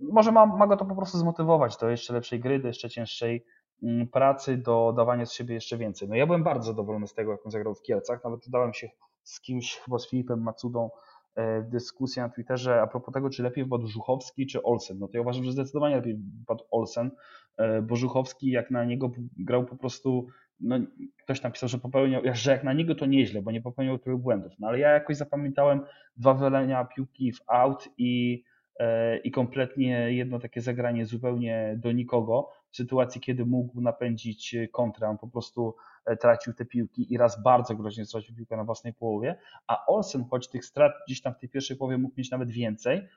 [0.01, 3.45] Może ma, ma go to po prostu zmotywować do jeszcze lepszej gry, do jeszcze cięższej
[3.83, 6.09] mm, pracy, do dawania z siebie jeszcze więcej.
[6.09, 8.23] No ja byłem bardzo zadowolony z tego, jak on zagrał w Kielcach.
[8.23, 8.89] Nawet dałem się
[9.23, 10.89] z kimś, chyba z Filipem Macudą,
[11.35, 14.99] e, dyskusję na Twitterze a propos tego, czy lepiej wpadł Żuchowski czy Olsen.
[14.99, 17.11] No to ja uważam, że zdecydowanie lepiej wpadł Olsen,
[17.57, 20.27] e, bo Żuchowski jak na niego grał po prostu
[20.59, 20.79] no,
[21.23, 24.51] ktoś napisał, że popełniał, że jak na niego to nieźle, bo nie popełniał tylu błędów.
[24.59, 25.81] No ale ja jakoś zapamiętałem
[26.17, 28.43] dwa wylenia piłki w out i,
[28.79, 35.09] e, i kompletnie jedno takie zagranie zupełnie do nikogo w sytuacji, kiedy mógł napędzić kontrę.
[35.09, 38.93] On po prostu e, tracił te piłki i raz bardzo groźnie stracił piłkę na własnej
[38.93, 39.35] połowie,
[39.67, 43.07] a Olsen, choć tych strat gdzieś tam w tej pierwszej połowie mógł mieć nawet więcej,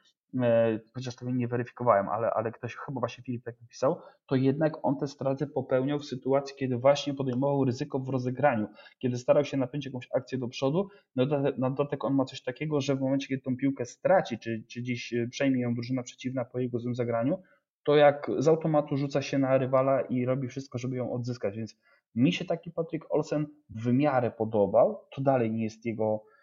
[0.94, 4.98] chociaż tego nie weryfikowałem, ale, ale ktoś, chyba właśnie Filip tak napisał, to jednak on
[4.98, 9.86] te straty popełniał w sytuacji, kiedy właśnie podejmował ryzyko w rozegraniu, kiedy starał się napędzić
[9.86, 11.26] jakąś akcję do przodu, no
[11.58, 14.80] na dodatek on ma coś takiego, że w momencie, kiedy tą piłkę straci, czy, czy
[14.80, 17.42] gdzieś e, przejmie ją drużyna przeciwna po jego złym zagraniu,
[17.84, 21.76] to jak z automatu rzuca się na rywala i robi wszystko, żeby ją odzyskać, więc
[22.14, 26.35] mi się taki Patrick Olsen w miarę podobał, to dalej nie jest jego E,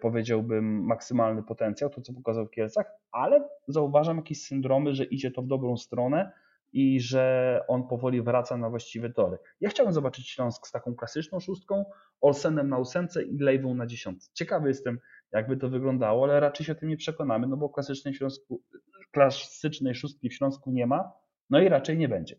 [0.00, 5.42] powiedziałbym, maksymalny potencjał, to co pokazał w Kielcach, ale zauważam jakieś syndromy, że idzie to
[5.42, 6.32] w dobrą stronę
[6.72, 9.38] i że on powoli wraca na właściwe tory.
[9.60, 11.84] Ja chciałbym zobaczyć Śląsk z taką klasyczną szóstką,
[12.20, 14.30] Olsenem na ósemce i Lejwą na dziesiątce.
[14.34, 14.98] Ciekawy jestem,
[15.32, 18.62] jakby to wyglądało, ale raczej się o tym nie przekonamy, no bo klasycznej, Śląsku,
[19.10, 21.12] klasycznej szóstki w Śląsku nie ma,
[21.50, 22.36] no i raczej nie będzie.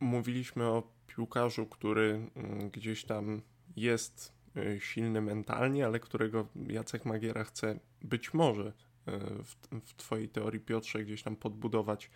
[0.00, 3.42] Mówiliśmy o piłkarzu, który mm, gdzieś tam
[3.76, 4.39] jest
[4.78, 8.72] silny mentalnie, ale którego Jacek Magiera chce być może
[9.06, 12.10] E, w, w Twojej teorii, Piotrze, gdzieś tam podbudować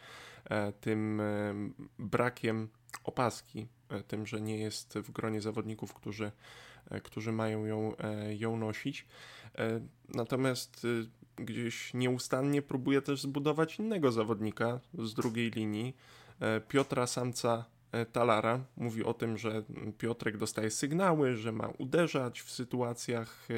[0.44, 1.54] e, tym e,
[1.98, 2.68] brakiem
[3.04, 3.66] opaski,
[4.08, 6.32] tym, że nie jest w gronie zawodników, którzy,
[7.02, 7.92] którzy mają ją,
[8.38, 9.06] ją nosić.
[10.08, 10.86] Natomiast
[11.36, 15.96] gdzieś nieustannie próbuje też zbudować innego zawodnika z drugiej linii,
[16.68, 17.64] Piotra Samca
[18.12, 18.60] Talara.
[18.76, 19.62] Mówi o tym, że
[19.98, 23.48] Piotrek dostaje sygnały, że ma uderzać w sytuacjach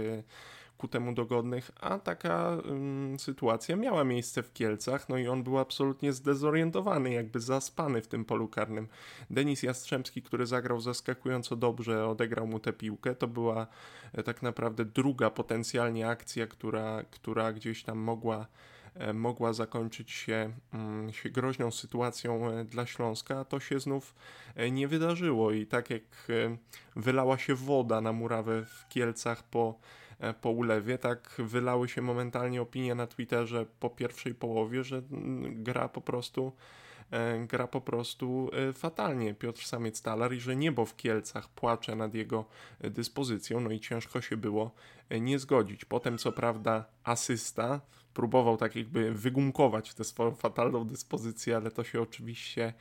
[0.79, 5.59] ku temu dogodnych, a taka ym, sytuacja miała miejsce w Kielcach, no i on był
[5.59, 8.89] absolutnie zdezorientowany, jakby zaspany w tym polu karnym.
[9.31, 13.67] Denis Jastrzębski, który zagrał zaskakująco dobrze, odegrał mu tę piłkę, to była
[14.13, 18.76] e, tak naprawdę druga potencjalnie akcja, która, która gdzieś tam mogła e,
[19.15, 24.15] mogła zakończyć się, mm, groźną sytuacją e, dla Śląska, to się znów
[24.71, 25.53] nie wydarzyło.
[25.53, 26.03] I tak jak
[26.97, 29.79] wylała się woda na murawę w Kielcach po
[30.21, 35.65] E, po ulewie, tak wylały się momentalnie opinie na Twitterze po pierwszej połowie, że mm,
[35.65, 36.53] gra po prostu
[37.11, 39.35] e, gra po prostu e, fatalnie.
[39.35, 42.45] Piotr Samiec-Talar i że niebo w Kielcach płacze nad jego
[42.81, 44.71] dyspozycją, no i ciężko się było
[45.21, 45.85] nie zgodzić.
[45.85, 47.81] Potem co prawda asysta
[48.17, 52.75] próbował tak jakby wygumkować tę swoją fatalną dyspozycję, ale to się oczywiście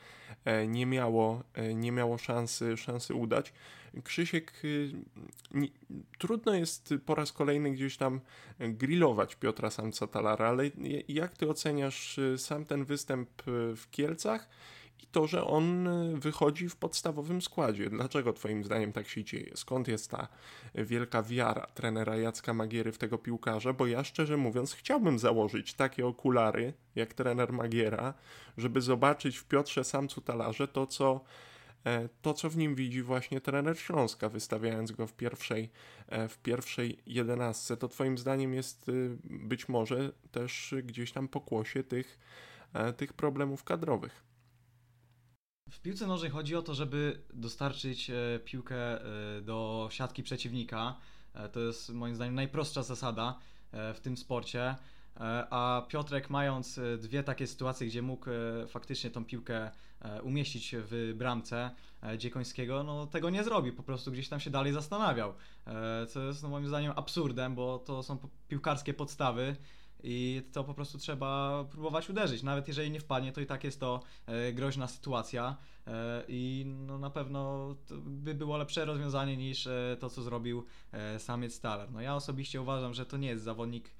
[0.68, 1.42] nie miało,
[1.74, 3.52] nie miało szansy, szansy udać.
[4.04, 4.92] Krzysiek, y,
[5.54, 5.68] nie,
[6.18, 8.20] trudno jest po raz kolejny gdzieś tam
[8.58, 10.70] grillować Piotra Samca Talara, ale
[11.08, 14.48] jak ty oceniasz y, sam ten występ y, w Kielcach
[15.02, 15.88] i to, że on
[16.20, 17.90] wychodzi w podstawowym składzie?
[17.90, 19.52] Dlaczego twoim zdaniem tak się dzieje?
[19.54, 20.28] Skąd jest ta
[20.74, 23.72] wielka wiara trenera Jacka Magiery w tego piłkarza?
[23.72, 28.14] Bo ja szczerze mówiąc chciałbym założyć takie okulary jak trener Magiera,
[28.58, 31.20] żeby zobaczyć w Piotrze Samcu Talarze to, co
[31.86, 35.70] E, to, co w nim widzi właśnie trener Śląska, wystawiając go w pierwszej,
[36.08, 38.90] e, w pierwszej jedenastce, to twoim zdaniem jest
[39.24, 42.18] być może też gdzieś tam pokłosie tych,
[42.72, 44.22] e, tych problemów kadrowych.
[45.70, 48.10] W piłce nożnej chodzi o to, żeby dostarczyć
[48.44, 48.76] piłkę
[49.42, 50.96] do siatki przeciwnika.
[51.52, 53.38] To jest moim zdaniem najprostsza zasada
[53.72, 54.76] w tym sporcie.
[55.50, 58.30] A Piotrek, mając dwie takie sytuacje, gdzie mógł
[58.68, 61.70] faktycznie tą piłkę E, umieścić w bramce
[62.02, 65.34] e, Dziekońskiego, no tego nie zrobił, po prostu gdzieś tam się dalej zastanawiał,
[65.66, 69.56] e, co jest no, moim zdaniem absurdem, bo to są piłkarskie podstawy
[70.02, 72.42] i to po prostu trzeba próbować uderzyć.
[72.42, 74.00] Nawet jeżeli nie wpadnie, to i tak jest to
[74.52, 75.56] groźna sytuacja
[76.28, 77.74] i no na pewno
[78.06, 79.68] by było lepsze rozwiązanie niż
[80.00, 80.64] to, co zrobił
[81.18, 81.90] samiec Stalar.
[81.92, 83.90] No ja osobiście uważam, że to nie jest zawodnik,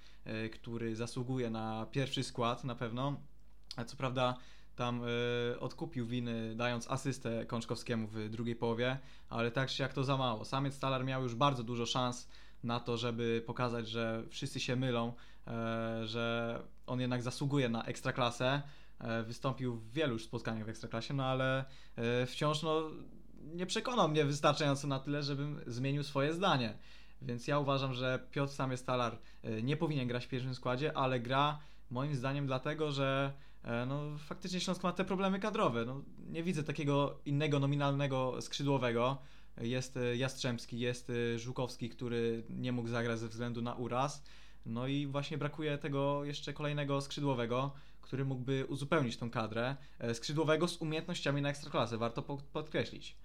[0.52, 3.20] który zasługuje na pierwszy skład na pewno.
[3.86, 4.36] Co prawda
[4.76, 5.02] tam
[5.54, 10.16] y, odkupił winy, dając asystę Kączkowskiemu w drugiej połowie, ale tak czy jak to za
[10.16, 10.44] mało.
[10.44, 12.28] Samiec Stalar miał już bardzo dużo szans
[12.64, 15.12] na to, żeby pokazać, że wszyscy się mylą,
[16.04, 18.62] że on jednak zasługuje na ekstraklasę.
[19.20, 21.64] Y, wystąpił w wielu już spotkaniach w ekstraklasie, no ale
[22.26, 22.82] wciąż no,
[23.54, 26.78] nie przekonał mnie wystarczająco na tyle, żebym zmienił swoje zdanie.
[27.22, 29.18] Więc ja uważam, że Piotr Samiec Stalar
[29.62, 31.58] nie powinien grać w pierwszym składzie, ale gra
[31.90, 33.32] moim zdaniem dlatego, że
[33.66, 35.84] E, no faktycznie Śląsk ma te problemy kadrowe.
[35.84, 39.18] No, nie widzę takiego innego nominalnego skrzydłowego.
[39.60, 44.22] Jest e, Jastrzębski, jest e, Żukowski, który nie mógł zagrać ze względu na uraz.
[44.66, 49.76] No i właśnie brakuje tego jeszcze kolejnego skrzydłowego, który mógłby uzupełnić tą kadrę.
[50.14, 53.16] Skrzydłowego z umiejętnościami na ekstraklasę, warto podkreślić.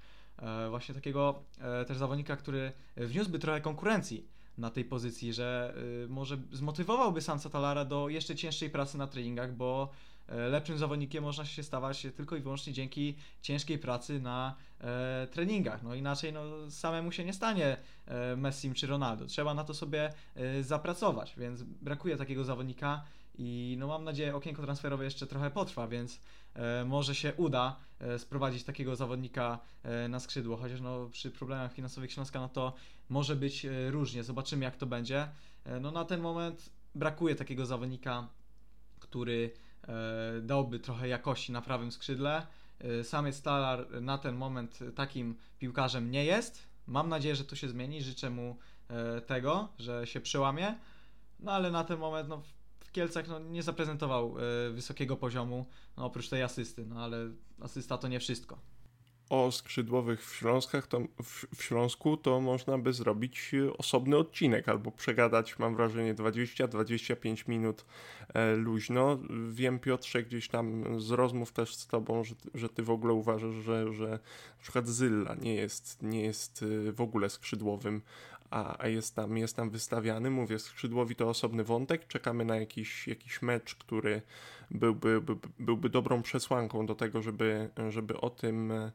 [0.69, 1.43] Właśnie takiego
[1.87, 4.27] też zawodnika, który wniósłby trochę konkurencji
[4.57, 5.75] na tej pozycji, że
[6.09, 11.45] może zmotywowałby sam Satalara do jeszcze cięższej pracy na treningach, bo E, lepszym zawodnikiem można
[11.45, 15.83] się stawać tylko i wyłącznie dzięki ciężkiej pracy na e, treningach.
[15.83, 19.25] No inaczej no, samemu się nie stanie e, Messi czy Ronaldo.
[19.25, 23.03] Trzeba na to sobie e, zapracować, więc brakuje takiego zawodnika
[23.37, 26.19] i no mam nadzieję okienko transferowe jeszcze trochę potrwa, więc
[26.53, 29.59] e, może się uda e, sprowadzić takiego zawodnika
[30.09, 32.73] na skrzydło, chociaż no przy problemach finansowych Śląska no to
[33.09, 34.23] może być różnie.
[34.23, 35.27] Zobaczymy jak to będzie.
[35.81, 38.27] no na ten moment brakuje takiego zawodnika,
[38.99, 39.70] który E,
[40.41, 42.47] dałby trochę jakości na prawym skrzydle.
[42.79, 46.67] E, sam jest Stalar na ten moment takim piłkarzem nie jest.
[46.87, 48.01] Mam nadzieję, że to się zmieni.
[48.01, 48.57] Życzę mu
[48.89, 50.75] e, tego, że się przełamie.
[51.39, 52.41] No ale na ten moment no,
[52.79, 54.35] w Kielcach no, nie zaprezentował
[54.71, 55.65] wysokiego poziomu,
[55.97, 57.17] no, oprócz tej asysty, no ale
[57.61, 58.70] asysta to nie wszystko
[59.31, 64.69] o skrzydłowych w, Śląskach, to, w, w, Śląsku, to można by zrobić e, osobny odcinek
[64.69, 67.85] albo przegadać, mam wrażenie, 20-25 minut
[68.33, 69.19] e, luźno.
[69.49, 73.55] Wiem, Piotrze, gdzieś tam z rozmów też z tobą, że, że ty w ogóle uważasz,
[73.55, 78.01] że, że na przykład Zylla nie jest, nie jest e, w ogóle skrzydłowym,
[78.51, 80.29] a, a jest, tam, jest tam wystawiany.
[80.29, 82.07] Mówię, skrzydłowi to osobny wątek.
[82.07, 84.21] Czekamy na jakiś, jakiś mecz, który
[84.71, 88.91] byłby, by, byłby dobrą przesłanką do tego, żeby, żeby o tym e,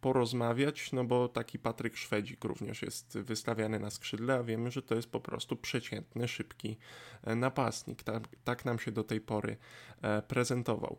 [0.00, 4.94] porozmawiać, no bo taki Patryk Szwedzik również jest wystawiany na skrzydle, a wiemy, że to
[4.94, 6.76] jest po prostu przeciętny, szybki
[7.24, 8.02] e, napastnik.
[8.02, 9.56] Tak, tak nam się do tej pory
[10.02, 10.98] e, prezentował.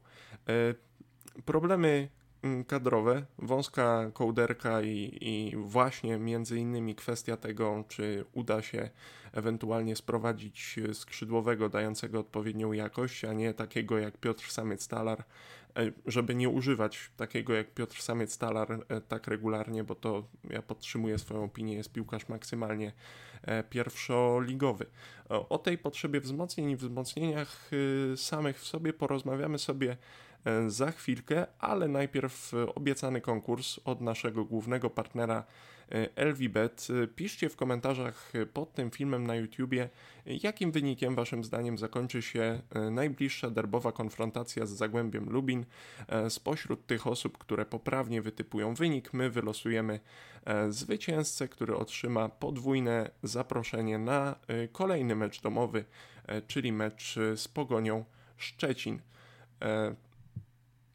[1.45, 2.20] Problemy Mm,
[2.67, 8.89] kadrowe, wąska kołderka i, i właśnie między innymi kwestia tego, czy uda się
[9.33, 15.23] ewentualnie sprowadzić skrzydłowego dającego odpowiednią jakość, a nie takiego jak Piotr Samiec-Talar,
[15.77, 21.19] e, żeby nie używać takiego jak Piotr Samiec-Talar e, tak regularnie, bo to ja podtrzymuję
[21.19, 22.93] swoją opinię, jest piłkarz maksymalnie
[23.41, 24.85] e, pierwszoligowy.
[25.29, 27.71] O tej potrzebie wzmocnień i wzmocnieniach
[28.15, 29.97] samych w sobie porozmawiamy sobie
[30.67, 35.43] za chwilkę, ale najpierw e, obiecany konkurs od naszego głównego partnera
[35.91, 36.87] e, LVBet.
[37.15, 39.89] Piszcie w komentarzach pod tym filmem na YouTubie,
[40.25, 45.65] jakim wynikiem waszym zdaniem zakończy się najbliższa derbowa konfrontacja z Zagłębiem Lubin.
[46.29, 49.99] Spośród tych osób, które poprawnie wytypują wynik, my wylosujemy
[50.69, 54.35] zwycięzcę, który otrzyma podwójne zaproszenie na
[54.71, 55.85] kolejny mecz domowy,
[56.47, 58.05] czyli mecz z Pogonią
[58.37, 59.01] Szczecin.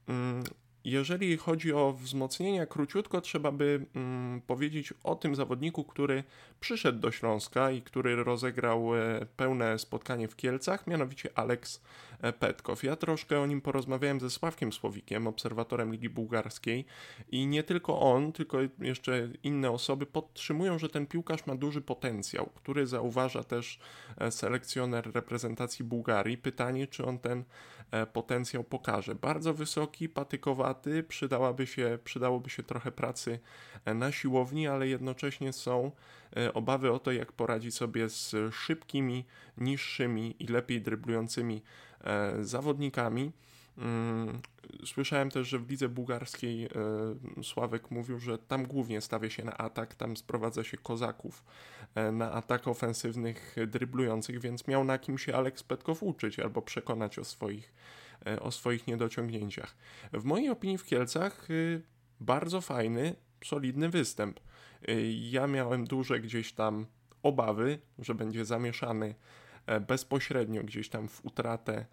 [0.09, 0.45] Mm,
[0.87, 6.25] jeżeli chodzi o wzmocnienia, króciutko trzeba by mm, powiedzieć o tym zawodniku, który
[6.61, 11.83] przyszedł do Śląska i który rozegrał e, pełne spotkanie w Kielcach, mianowicie Aleks
[12.21, 12.85] e, Petkow.
[12.85, 16.85] Ja troszkę o nim porozmawiałem ze Sławkiem Słowikiem, obserwatorem Ligi Bułgarskiej
[17.31, 22.51] i nie tylko on, tylko jeszcze inne osoby podtrzymują, że ten piłkarz ma duży potencjał,
[22.55, 23.79] który zauważa też
[24.19, 26.39] e, selekcjoner reprezentacji Bułgarii.
[26.39, 27.45] Pytanie, czy on ten
[28.13, 29.15] potencjał pokaże.
[29.15, 33.39] Bardzo wysoki, patykowaty, przydałaby się, przydałoby się trochę pracy
[33.87, 35.91] na siłowni, ale jednocześnie są
[36.37, 39.25] E, obawy o to, jak poradzi sobie z szybkimi,
[39.59, 41.63] niższymi i lepiej dryblującymi
[42.05, 43.33] e, zawodnikami.
[43.79, 44.41] Mm,
[44.85, 49.57] słyszałem też, że w lidze bułgarskiej e, Sławek mówił, że tam głównie stawia się na
[49.59, 51.45] atak, tam sprowadza się kozaków
[52.13, 57.25] na atak ofensywnych, dryblujących, więc miał na kim się Aleks Petkow uczyć albo przekonać o
[57.25, 57.75] swoich,
[58.41, 59.77] o swoich niedociągnięciach.
[60.13, 61.49] W mojej opinii w Kielcach
[62.21, 64.41] bardzo fajny, solidny występ.
[65.31, 66.87] Ja miałem duże gdzieś tam
[67.27, 69.15] obawy, że będzie zamieszany
[69.67, 71.87] e, bezpośrednio gdzieś tam w utratę, e,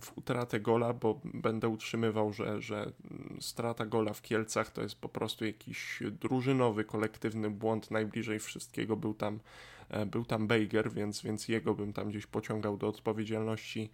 [0.00, 2.92] w utratę gola, bo będę utrzymywał, że, że
[3.40, 7.90] strata gola w Kielcach to jest po prostu jakiś drużynowy, kolektywny błąd.
[7.90, 9.40] Najbliżej wszystkiego był tam,
[9.88, 13.90] e, był tam Bejger, więc, więc jego bym tam gdzieś pociągał do odpowiedzialności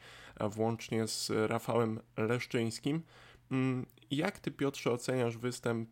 [0.51, 3.03] włącznie z Rafałem Leszczyńskim.
[3.51, 5.89] Mm, jak ty, Piotrze, oceniasz występ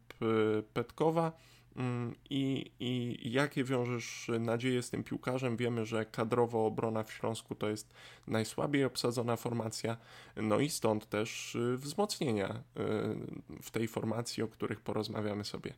[0.72, 1.32] Petkowa?
[1.76, 5.56] Mm, I, I jakie wiążesz nadzieje z tym piłkarzem?
[5.56, 7.94] Wiemy, że kadrowo obrona w Śląsku to jest
[8.26, 9.96] najsłabiej obsadzona formacja,
[10.36, 15.74] no i stąd też y, wzmocnienia y, w tej formacji, o których porozmawiamy sobie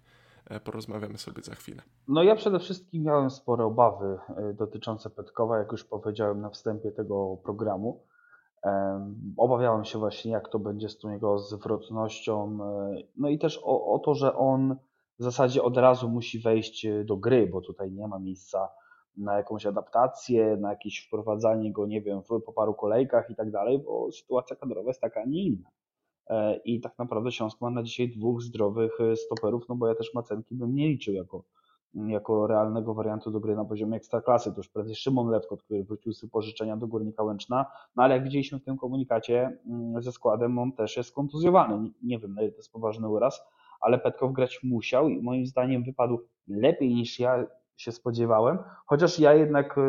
[0.51, 1.83] e, porozmawiamy sobie za chwilę.
[2.09, 4.19] No ja przede wszystkim miałem spore obawy
[4.51, 8.01] y, dotyczące Petkowa, jak już powiedziałem na wstępie tego programu.
[9.37, 12.59] Obawiałem się właśnie, jak to będzie z tą jego zwrotnością,
[13.17, 14.77] no i też o, o to, że on
[15.19, 18.69] w zasadzie od razu musi wejść e, do gry, bo tutaj nie ma miejsca
[19.17, 23.51] na jakąś adaptację, na jakieś wprowadzanie go, nie wiem, w, po paru kolejkach i tak
[23.51, 25.69] dalej, bo sytuacja kadrowa jest taka, a nie inna.
[26.31, 29.95] E, I tak naprawdę Śląsk ma na dzisiaj dwóch zdrowych e, stoperów, no bo ja
[29.95, 31.45] też Macenki bym nie liczył jako,
[31.95, 34.51] jako realnego wariantu do gry na poziomie ekstraklasy.
[34.53, 38.25] To już prędzej Szymon Lewko, który wrócił z pożyczenia do Górnika Łęczna, no ale jak
[38.25, 41.91] widzieliśmy w tym komunikacie mm, ze składem, on też jest kontuzjowany.
[42.03, 43.43] Nie wiem, to jest poważny uraz,
[43.81, 49.35] ale Petkow grać musiał i moim zdaniem wypadł lepiej niż ja się spodziewałem, chociaż ja
[49.35, 49.83] jednak e,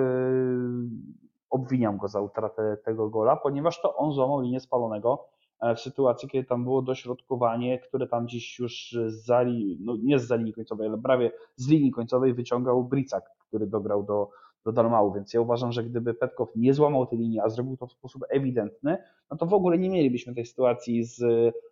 [1.50, 5.26] obwiniam go za utratę tego gola, ponieważ to on złamał linię spalonego
[5.62, 10.20] e, w sytuacji, kiedy tam było dośrodkowanie, które tam dziś już z zali, no nie
[10.20, 14.30] z linii końcowej, ale prawie z linii końcowej wyciągał Bricak, który dograł do,
[14.66, 17.88] do Dalmału, więc ja uważam, że gdyby Petkow nie złamał tej linii, a zrobił to
[17.88, 18.98] w sposób ewidentny,
[19.32, 21.24] no to w ogóle nie mielibyśmy tej sytuacji z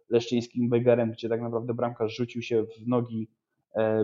[0.09, 3.27] Leszczyńskim Begerem, gdzie tak naprawdę bramkarz rzucił się w nogi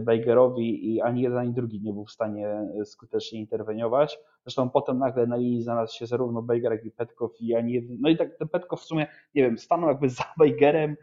[0.01, 4.19] Bejgerowi i ani jeden, ani drugi nie był w stanie skutecznie interweniować.
[4.43, 7.97] Zresztą potem nagle na linii znalazł się zarówno Bejger, jak i Petkow i ani jeden,
[7.99, 10.95] no i tak ten Petkow w sumie, nie wiem, stanął jakby za Bejgerem,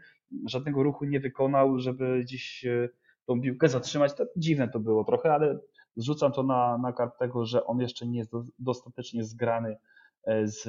[0.45, 2.65] żadnego ruchu nie wykonał, żeby gdzieś
[3.25, 4.15] tą piłkę zatrzymać.
[4.15, 5.59] To dziwne to było trochę, ale
[5.95, 9.77] zrzucam to na, na kart tego, że on jeszcze nie jest do, dostatecznie zgrany
[10.23, 10.67] e, z,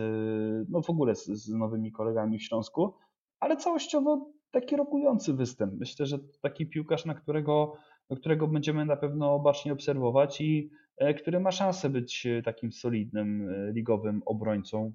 [0.68, 2.94] no w ogóle z, z nowymi kolegami w Śląsku,
[3.40, 5.74] ale całościowo taki rokujący występ.
[5.78, 7.76] Myślę, że taki piłkarz, na którego,
[8.16, 13.72] którego będziemy na pewno bacznie obserwować i e, który ma szansę być takim solidnym e,
[13.72, 14.92] ligowym obrońcą,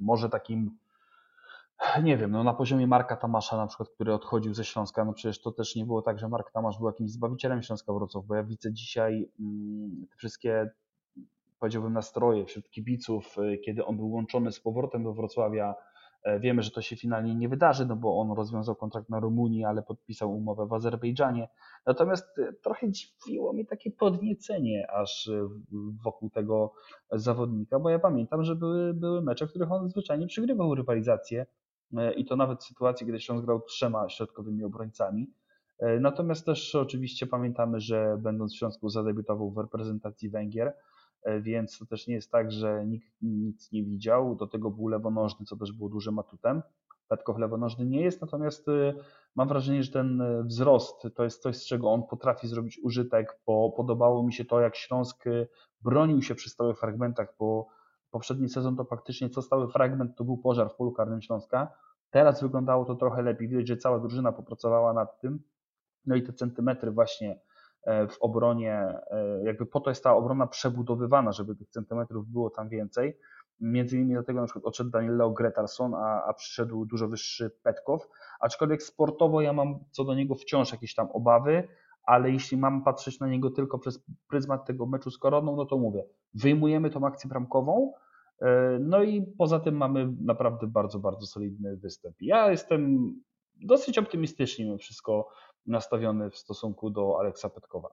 [0.00, 0.78] może takim
[2.02, 5.42] nie wiem, no na poziomie Marka Tamasza na przykład, który odchodził ze Śląska, no przecież
[5.42, 8.44] to też nie było tak, że Mark Tamasz był jakimś zbawicielem Śląska Wrocław, bo ja
[8.44, 10.70] widzę dzisiaj mm, te wszystkie,
[11.58, 15.74] powiedziałbym, nastroje wśród kibiców, y, kiedy on był łączony z powrotem do Wrocławia,
[16.22, 19.64] e, Wiemy, że to się finalnie nie wydarzy, no bo on rozwiązał kontrakt na Rumunii,
[19.64, 21.48] ale podpisał umowę w Azerbejdżanie.
[21.86, 25.48] Natomiast y, trochę dziwiło mnie takie podniecenie aż y,
[26.04, 26.72] wokół tego
[27.12, 31.67] zawodnika, bo ja pamiętam, że były, były mecze, w których on zwyczajnie przegrywał rywalizację E,
[32.16, 35.32] i to nawet w sytuacji, kiedy Śląsk grał trzema środkowymi obrońcami.
[35.78, 40.74] E, natomiast też oczywiście pamiętamy, że będąc w Śląsku zadebiutował w reprezentacji Węgier,
[41.22, 44.36] e, więc to też nie jest tak, że nikt nic nie widział.
[44.36, 46.62] Do tego był lewonożny, co też było dużym atutem.
[47.08, 48.66] Petkow lewonożny nie jest, natomiast
[49.34, 53.70] mam wrażenie, że ten wzrost to jest coś, z czego on potrafi zrobić użytek, bo
[53.76, 55.24] podobało mi się to, jak Śląsk
[55.82, 57.66] bronił się przy stałych fragmentach, bo
[58.10, 61.72] poprzedni sezon to faktycznie co stały fragment to był pożar w polu karnym Śląska.
[62.10, 63.48] Teraz wyglądało to trochę lepiej.
[63.48, 65.42] Widać, że cała drużyna popracowała nad tym.
[66.06, 67.40] No i te centymetry właśnie
[67.84, 72.50] e, w obronie, e, jakby po to jest ta obrona przebudowywana, żeby tych centymetrów było
[72.50, 73.18] tam więcej.
[73.60, 78.08] Między innymi dlatego na przykład odszedł Daniel Leo Gretarson, a, a przyszedł dużo wyższy Petkow.
[78.40, 81.68] Aczkolwiek sportowo ja mam co do niego wciąż jakieś tam obawy,
[82.08, 85.78] ale jeśli mam patrzeć na niego tylko przez pryzmat tego meczu z Koroną, no to
[85.78, 86.04] mówię,
[86.34, 87.92] wyjmujemy tą akcję bramkową,
[88.40, 92.16] e, no i poza tym mamy naprawdę bardzo, bardzo solidny występ.
[92.20, 93.12] Ja jestem
[93.54, 95.28] dosyć optymistycznie mimo wszystko
[95.66, 97.88] nastawiony w stosunku do Aleksa Petkowa.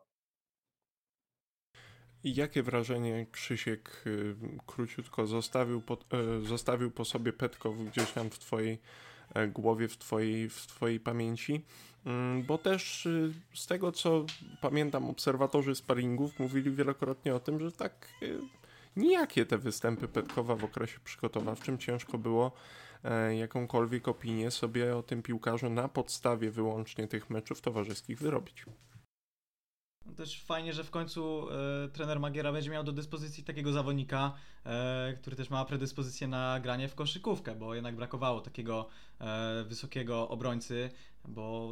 [2.24, 4.36] Jakie wrażenie Krzysiek y,
[4.66, 8.82] króciutko zostawił po, y, zostawił po sobie Petkow gdzieś tam w Twojej
[9.34, 11.66] e, głowie, w Twojej, w twojej pamięci?
[12.05, 14.25] Mm, bo też y, z tego co
[14.61, 18.39] pamiętam, obserwatorzy sparingów mówili wielokrotnie o tym, że tak y,
[18.95, 22.51] nijakie te występy Petkowa w okresie przygotowawczym ciężko było
[23.03, 28.65] e, jakąkolwiek opinię sobie o tym piłkarzu na podstawie wyłącznie tych meczów towarzyskich wyrobić.
[30.17, 31.47] Też fajnie, że w końcu
[31.85, 34.33] e, trener Magiera będzie miał do dyspozycji takiego zawodnika,
[34.65, 38.87] e, który też ma predyspozycję na granie w koszykówkę, bo jednak brakowało takiego
[39.19, 40.89] e, wysokiego obrońcy,
[41.27, 41.69] bo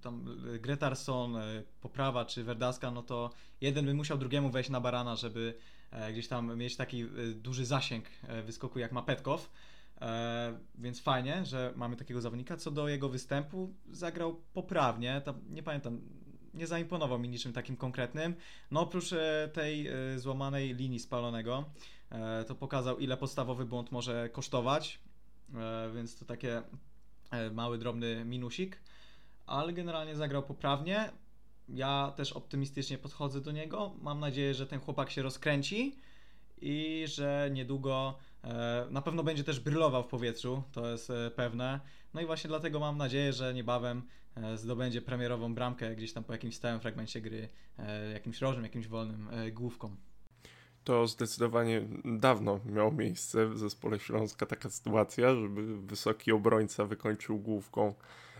[0.00, 0.24] tam
[0.60, 3.30] Gretarson, e, Poprawa czy Verdaska, no to
[3.60, 5.54] jeden by musiał drugiemu wejść na barana, żeby
[5.90, 8.04] e, gdzieś tam mieć taki e, duży zasięg
[8.44, 9.50] wyskoku jak ma Petkow.
[10.74, 12.56] więc fajnie, że mamy takiego zawodnika.
[12.56, 15.22] Co do jego występu, zagrał poprawnie.
[15.24, 16.00] Tam, nie pamiętam,
[16.56, 18.34] nie zaimponował mi niczym takim konkretnym.
[18.70, 19.10] No oprócz
[19.52, 21.64] tej złamanej linii spalonego,
[22.46, 24.98] to pokazał ile podstawowy błąd może kosztować.
[25.94, 26.62] więc to takie
[27.52, 28.78] mały, drobny minusik
[29.46, 31.10] ale generalnie zagrał poprawnie.
[31.68, 33.94] Ja też optymistycznie podchodzę do niego.
[34.00, 35.96] Mam nadzieję, że ten chłopak się rozkręci
[36.60, 41.80] i że niedługo e, na pewno będzie też brylował w powietrzu, to jest e, pewne.
[42.14, 44.02] No i właśnie dlatego mam nadzieję, że niebawem e,
[44.54, 47.48] zdobędzie premierową bramkę gdzieś tam po jakimś stałym fragmencie gry,
[48.12, 49.96] jakimś rożnym, jakimś wolnym główką.
[50.84, 57.94] To zdecydowanie dawno miało miejsce w zespole Śląska taka sytuacja, żeby wysoki obrońca wykończył główką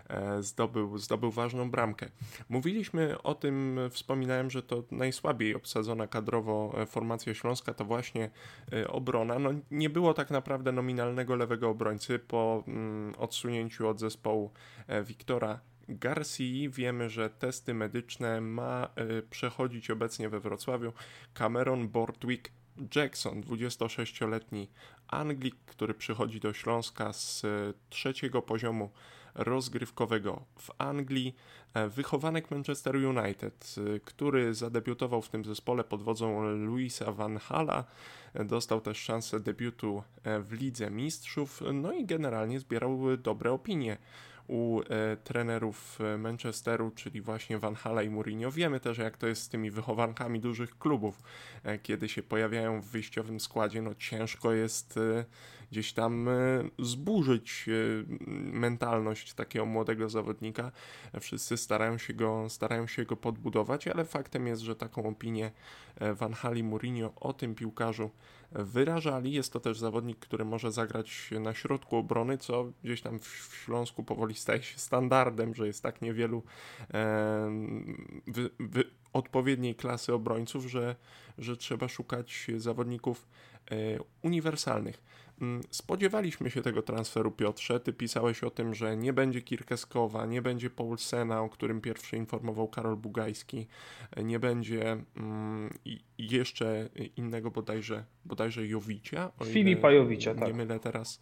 [0.09, 2.07] E, zdobył, zdobył ważną bramkę.
[2.49, 8.31] Mówiliśmy o tym, wspominałem, że to najsłabiej obsadzona kadrowo e, formacja śląska to właśnie
[8.73, 9.39] e, obrona.
[9.39, 14.51] No, nie było tak naprawdę nominalnego lewego obrońcy po mm, odsunięciu od zespołu
[15.05, 16.71] Wiktora Garcii.
[16.71, 18.89] Wiemy, że testy medyczne ma
[19.31, 20.93] przechodzić obecnie we Wrocławiu
[21.35, 22.51] Cameron Bortwick
[22.97, 24.69] Jackson, 26-letni
[25.09, 27.43] Anglik, który przychodzi do Śląska z
[27.91, 28.91] trzeciego poziomu
[29.37, 31.37] rozgrywkowego w Anglii.
[31.75, 37.85] E, wychowanek Manchester United, e, który zadebiutował w tym zespole pod wodzą Luisa Van Hala,
[38.35, 40.03] e, dostał też szansę debiutu
[40.41, 43.99] w Lidze Mistrzów, no i generalnie zbierał dobre opinie
[44.49, 48.51] u e, trenerów Manchesteru, czyli właśnie Van Hala i Mourinho.
[48.51, 51.23] Wiemy też, jak to jest z tymi wychowankami dużych klubów,
[51.65, 53.83] e, kiedy się pojawiają w wyjściowym składzie.
[53.83, 55.25] No ciężko jest e,
[55.71, 56.29] gdzieś tam
[56.79, 57.67] zburzyć
[58.53, 60.73] mentalność takiego młodego zawodnika.
[61.21, 65.51] Wszyscy starają się go, starają się go podbudować, ale faktem jest, że taką opinię
[66.15, 68.11] Van Hali Mourinho o tym piłkarzu
[68.53, 69.33] wyrażali.
[69.33, 74.05] Jest to też zawodnik, który może zagrać na środku obrony, co gdzieś tam w Śląsku
[74.05, 76.43] powoli staje się standardem, że jest tak niewielu
[76.95, 77.51] e,
[79.13, 80.97] odpowiedniej klasy obrońców, że,
[81.39, 83.29] że trzeba szukać zawodników
[83.71, 83.77] e,
[84.23, 85.03] uniwersalnych.
[85.41, 87.81] Mm, spodziewaliśmy się tego transferu, Piotrze.
[87.81, 92.69] Ty pisałeś o tym, że nie będzie Kirkeskowa, nie będzie Paulsena, o którym pierwszy informował
[92.69, 93.67] Karol Bugajski,
[94.17, 95.75] nie będzie mm,
[96.19, 99.33] jeszcze innego bodajże, bodajże Jowicia.
[99.45, 100.49] Filipa Jowicia, tak.
[100.49, 101.21] Nie mylę teraz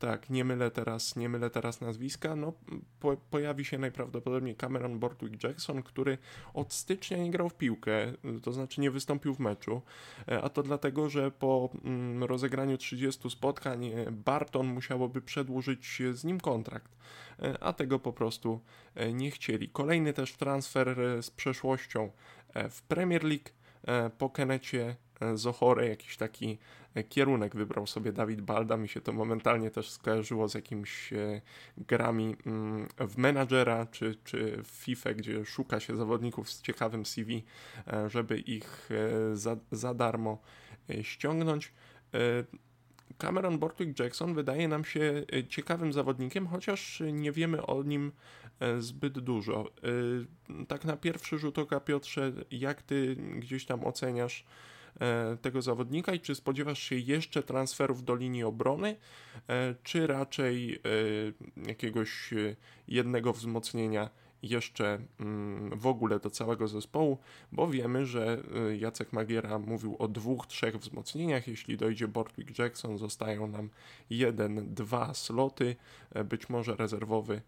[0.00, 2.36] tak, nie mylę teraz, nie mylę teraz nazwiska.
[2.36, 2.52] No,
[3.00, 6.18] po, pojawi się najprawdopodobniej Cameron Bortwick Jackson, który
[6.54, 9.82] od stycznia nie grał w piłkę, to znaczy nie wystąpił w meczu,
[10.28, 16.24] e, a to dlatego, że po mm, rozegraniu 30 spotkań e, Barton musiałoby przedłużyć z
[16.24, 16.96] nim kontrakt,
[17.42, 18.60] e, a tego po prostu
[19.12, 19.68] nie chcieli.
[19.68, 22.10] Kolejny też transfer z przeszłością
[22.70, 23.50] w Premier League
[24.18, 24.96] po Kenecie
[25.34, 26.58] Zohore, jakiś taki
[27.08, 28.76] kierunek wybrał sobie Dawid Balda.
[28.76, 31.40] Mi się to momentalnie też skojarzyło z jakimiś e,
[31.76, 37.44] grami mm, w menadżera czy, czy w FIFA, gdzie szuka się zawodników z ciekawym CV,
[37.86, 40.42] e, żeby ich e, za, za darmo
[41.02, 41.72] ściągnąć.
[43.18, 48.12] Cameron Bortwick Jackson wydaje nam się ciekawym zawodnikiem, chociaż nie wiemy o nim
[48.78, 49.70] zbyt dużo.
[50.68, 54.48] Tak na pierwszy rzut oka, Piotrze, jak ty gdzieś tam oceniasz E,
[55.42, 58.96] tego zawodnika i czy spodziewasz się jeszcze transferów do linii obrony,
[59.48, 62.34] e, czy raczej e, jakiegoś
[62.88, 64.10] jednego wzmocnienia
[64.42, 67.18] jeszcze mm, w ogóle do całego zespołu,
[67.52, 68.42] bo wiemy, że
[68.78, 71.48] Jacek Magiera mówił o dwóch, trzech wzmocnieniach.
[71.48, 73.70] Jeśli dojdzie Bortwick Jackson, zostają nam
[74.10, 75.76] jeden, dwa sloty,
[76.24, 77.42] być może rezerwowy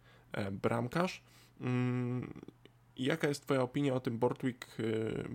[0.52, 1.22] bramkarz.
[1.60, 2.32] Mm,
[2.96, 4.76] jaka jest Twoja opinia o tym Bortwick,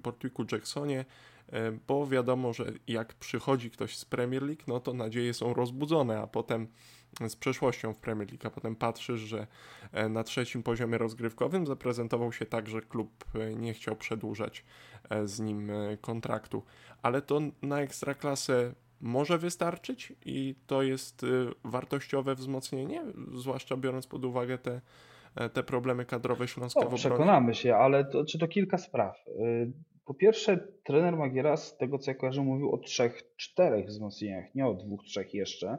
[0.04, 1.06] Bortwicku Jacksonie?
[1.54, 6.20] E, bo wiadomo, że jak przychodzi ktoś z Premier League, no to nadzieje są rozbudzone,
[6.20, 6.68] a potem
[7.28, 9.48] z przeszłością w Premier League, a potem patrzysz, że
[9.92, 14.66] e, na trzecim poziomie rozgrywkowym zaprezentował się tak, że klub e, nie chciał przedłużać
[15.26, 15.72] z nim
[16.02, 16.64] kontraktu,
[17.02, 21.26] ale to na ekstraklasę może wystarczyć i to jest
[21.64, 24.82] wartościowe wzmocnienie, zwłaszcza biorąc pod uwagę te,
[25.54, 29.26] te problemy kadrowe Śląska o, Przekonamy się, ale to, czy to kilka spraw.
[30.08, 34.68] Po pierwsze, trener Magiera, z tego co ja kojarzę, mówił o trzech, czterech wzmocnieniach, nie
[34.68, 35.78] o dwóch, trzech jeszcze.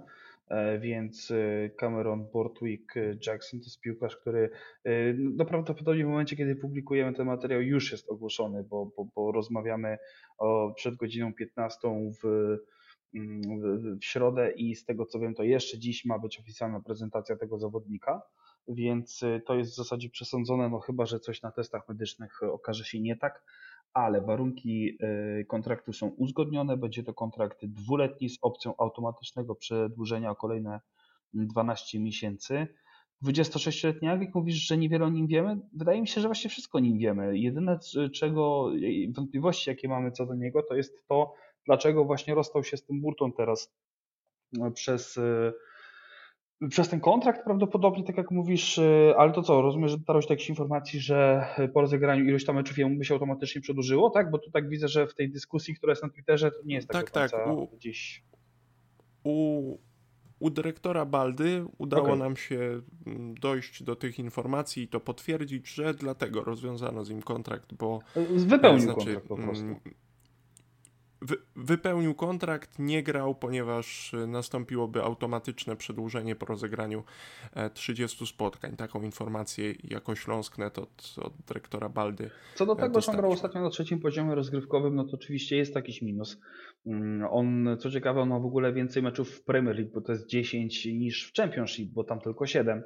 [0.49, 4.51] E, więc e, Cameron Bortwick e, Jackson to jest piłkarz, który
[5.19, 9.99] no prawdopodobnie w momencie, kiedy publikujemy ten materiał, już jest ogłoszony, bo, bo, bo rozmawiamy
[10.39, 11.79] o, przed godziną 15
[12.23, 12.57] w,
[13.15, 17.59] w, środę i z tego co wiem, to jeszcze dziś ma być oficjalna prezentacja tego
[17.59, 18.23] zawodnika
[18.69, 23.01] więc to jest w zasadzie przesądzone, no chyba, że coś na testach medycznych okaże się
[23.01, 23.43] nie tak,
[23.95, 26.77] ale warunki e, kontraktu są uzgodnione.
[26.77, 30.81] Będzie to kontrakt dwuletni z opcją automatycznego przedłużenia o kolejne
[31.35, 32.67] 12 miesięcy.
[33.25, 35.61] 26-letni Anglik mówisz, że niewiele o nim wiemy.
[35.73, 37.39] Wydaje mi się, że właśnie wszystko o nim wiemy.
[37.39, 37.79] Jedyne
[38.15, 38.71] czego
[39.17, 41.35] wątpliwości, jakie mamy co do niego, to jest to,
[41.67, 43.75] dlaczego właśnie rozstał się z tym Burton teraz
[44.53, 45.53] no, przez e,
[46.71, 50.33] przez ten kontrakt prawdopodobnie, tak jak mówisz, y, ale to co, rozumiem, że dotarłeś do
[50.33, 54.31] jakiejś informacji, że po rozegraniu ilość tam meczów jemu by się automatycznie przedłużyło, tak?
[54.31, 56.89] Bo tu tak widzę, że w tej dyskusji, która jest na Twitterze, to nie jest
[56.89, 57.47] tak Tak, tak.
[57.47, 58.23] U, gdzieś...
[59.25, 59.79] U,
[60.39, 62.19] u dyrektora Baldy udało okay.
[62.19, 67.23] nam się mm, dojść do tych informacji i to potwierdzić, że dlatego rozwiązano z nim
[67.23, 68.01] kontrakt, bo...
[68.37, 69.67] Wypełnił znaczy, kontrakt po prostu.
[71.23, 77.05] Wy, wypełnił kontrakt, nie grał, ponieważ e, nastąpiłoby automatyczne przedłużenie po rozegraniu
[77.75, 78.77] 30 e, spotkań.
[78.77, 82.31] Taką informację jako Śląsknet od, od dyrektora Baldy.
[82.55, 85.75] Co do tego, że on grał ostatnio na trzecim poziomie rozgrywkowym, no to oczywiście jest
[85.75, 86.41] jakiś minus.
[86.87, 90.13] Mm, on, co ciekawe, on ma w ogóle więcej meczów w Premier League, bo to
[90.13, 92.83] jest 10 niż w Championship, bo tam tylko 7.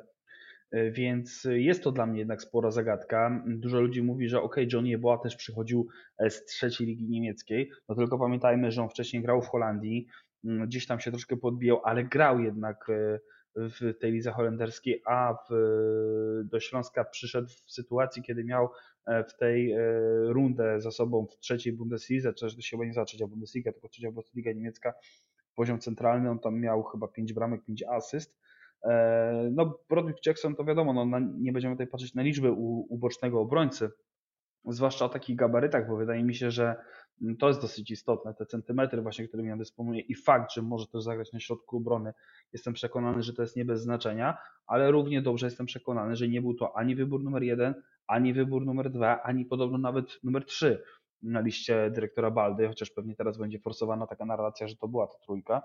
[0.73, 3.43] E, więc jest to dla mnie jednak spora zagadka.
[3.47, 7.95] Dużo ludzi mówi, że ok, Johnny Eboa też przychodził e, z trzeciej ligi niemieckiej, no
[7.95, 10.07] tylko pamiętajmy, że on wcześniej grał w Holandii,
[10.45, 13.19] mm, gdzieś tam się troszkę podbijał, ale grał jednak e,
[13.57, 15.55] w tej lidze holenderskiej, a w,
[16.45, 18.69] do Śląska przyszedł w sytuacji, kiedy miał
[19.29, 19.75] w tej
[20.27, 24.11] rundę za sobą w trzeciej Bundeslidze, to się chyba nie za trzecia Bundesliga, tylko trzecia
[24.11, 24.95] Bundesliga niemiecka,
[25.55, 28.42] poziom centralny, on tam miał chyba 5 bramek, 5 asyst,
[29.51, 33.41] no, Broderick Jackson to wiadomo, no, nie będziemy tutaj patrzeć na liczby u, u bocznego
[33.41, 33.91] obrońcy,
[34.69, 36.77] zwłaszcza o takich gabarytach, bo wydaje mi się, że
[37.23, 40.87] mm, to jest dosyć istotne, te centymetry właśnie, którymi ja dysponuję i fakt, że może
[40.87, 42.13] też zagrać na środku obrony,
[42.53, 46.43] jestem przekonany, że to jest nie bez znaczenia, ale równie dobrze jestem przekonany, że nie
[46.43, 47.75] był to ani wybór numer jeden,
[48.07, 50.83] ani wybór numer dwa, ani podobno nawet numer trzy
[51.23, 55.19] na liście dyrektora Baldy, chociaż pewnie teraz będzie forsowana taka narracja, że to była ta
[55.25, 55.63] trójka.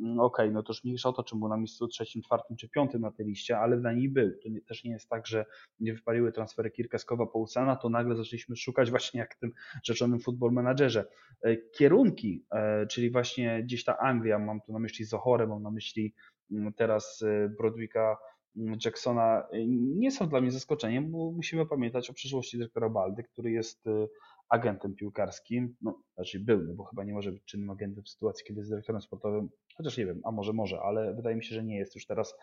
[0.00, 2.68] Mm, okay, no to już mniejsza o to, czy był na miejscu trzecim, czwartym czy
[2.68, 4.30] piątym na tej liście, ale na niej był.
[4.42, 5.46] To nie, też nie jest tak, że
[5.80, 10.20] nie wypaliły transfery Kirkaskowa po Usana, to nagle zaczęliśmy szukać właśnie jak w tym rzeczonym
[10.20, 11.06] football managerze.
[11.42, 15.70] E, kierunki, e, czyli właśnie gdzieś ta Anglia, mam tu na myśli Zohore, mam na
[15.70, 16.14] myśli
[16.52, 18.16] mm, teraz e, Brodwicka,
[18.56, 23.50] mm, Jacksona, nie są dla mnie zaskoczeniem, bo musimy pamiętać o przyszłości dyrektora Baldy, który
[23.50, 23.84] jest
[24.48, 28.44] agentem piłkarskim, no raczej był, no bo chyba nie może być czynnym agentem w sytuacji,
[28.46, 31.64] kiedy jest dyrektorem sportowym, chociaż nie wiem, a może może, ale wydaje mi się, że
[31.64, 32.34] nie jest już teraz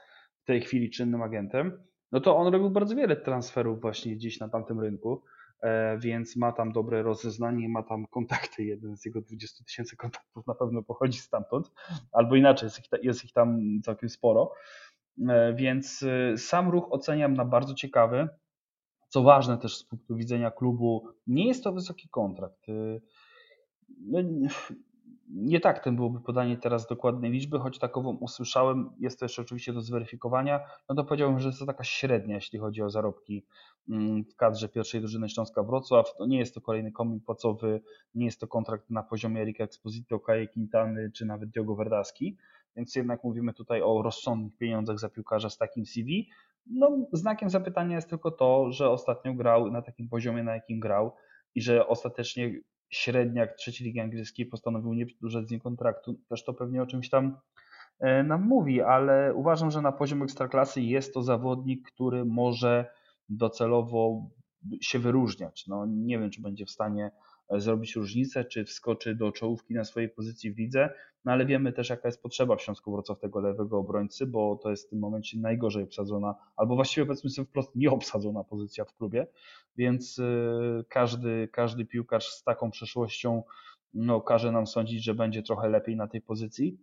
[0.41, 4.49] w tej chwili czynnym agentem, no to on robił bardzo wiele transferów właśnie gdzieś na
[4.49, 5.23] tamtym rynku,
[5.61, 10.47] e, więc ma tam dobre rozeznanie, ma tam kontakty, jeden z jego 20 tysięcy kontaktów
[10.47, 11.71] na pewno pochodzi stamtąd,
[12.11, 14.53] albo inaczej, jest ich, jest ich tam całkiem sporo,
[15.29, 18.27] e, więc e, sam ruch oceniam na bardzo ciekawy,
[19.11, 22.69] co ważne też z punktu widzenia klubu, nie jest to wysoki kontrakt.
[22.69, 23.01] Y,
[23.89, 24.19] no,
[25.29, 29.73] nie tak ten byłoby podanie teraz dokładnej liczby, choć takową usłyszałem, jest to jeszcze oczywiście
[29.73, 30.59] do zweryfikowania,
[30.89, 33.45] no to powiedziałbym, że jest to taka średnia, jeśli chodzi o zarobki
[33.89, 36.15] mm, w kadrze pierwszej drużyny Śląska Wrocław.
[36.17, 37.81] To nie jest to kolejny komin płacowy,
[38.15, 42.37] nie jest to kontrakt na poziomie Erika Exposito, Kaje Quintany czy nawet Diogo Verdaski,
[42.75, 46.29] więc jednak mówimy tutaj o rozsądnych pieniądzach za piłkarza z takim CV,
[46.65, 51.15] no, znakiem zapytania jest tylko to, że ostatnio grał na takim poziomie, na jakim grał
[51.55, 52.59] i że ostatecznie
[52.89, 56.19] średniak trzeciej ligi angielskiej postanowił nie przedłużać z nim kontraktu.
[56.29, 57.37] Też to pewnie o czymś tam
[57.99, 62.85] e, nam mówi, ale uważam, że na poziom ekstraklasy jest to zawodnik, który może
[63.29, 64.29] docelowo
[64.81, 65.67] się wyróżniać.
[65.67, 67.11] No, nie wiem, czy będzie w stanie
[67.57, 70.89] zrobić różnicę, czy wskoczy do czołówki na swojej pozycji w lidze,
[71.25, 74.69] no ale wiemy też jaka jest potrzeba w Śląsku Wrocław tego lewego obrońcy, bo to
[74.69, 79.27] jest w tym momencie najgorzej obsadzona, albo właściwie powiedzmy sobie wprost nieobsadzona pozycja w klubie,
[79.77, 83.43] więc y, każdy, każdy piłkarz z taką przeszłością
[83.93, 86.77] no, każe nam sądzić, że będzie trochę lepiej na tej pozycji.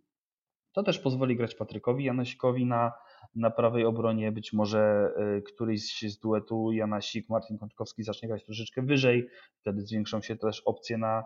[0.71, 2.91] To też pozwoli grać Patrykowi Janosikowi na
[3.35, 8.81] na prawej obronie być może y, któryś z duetu Janasik, Martin Kączkowski zacznie grać troszeczkę
[8.81, 9.27] wyżej,
[9.61, 11.23] wtedy zwiększą się też opcje na,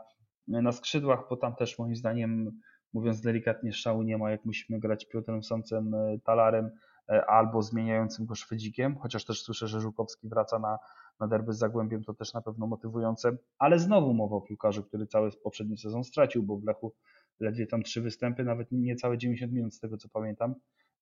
[0.48, 2.60] na skrzydłach, bo tam też moim zdaniem,
[2.94, 8.26] mówiąc delikatnie, szału nie ma, jak musimy grać Piotrem Sącem, y, Talarem y, albo zmieniającym
[8.26, 10.78] go Szwedzikiem, chociaż też słyszę, że Żukowski wraca na,
[11.20, 15.08] na derby z Zagłębiem, to też na pewno motywujące, ale znowu mowa o piłkarzu, który
[15.08, 16.94] cały poprzedni sezon stracił, bo w Lechu
[17.40, 20.56] ledwie tam trzy występy, nawet niecałe 90 minut z tego co pamiętam,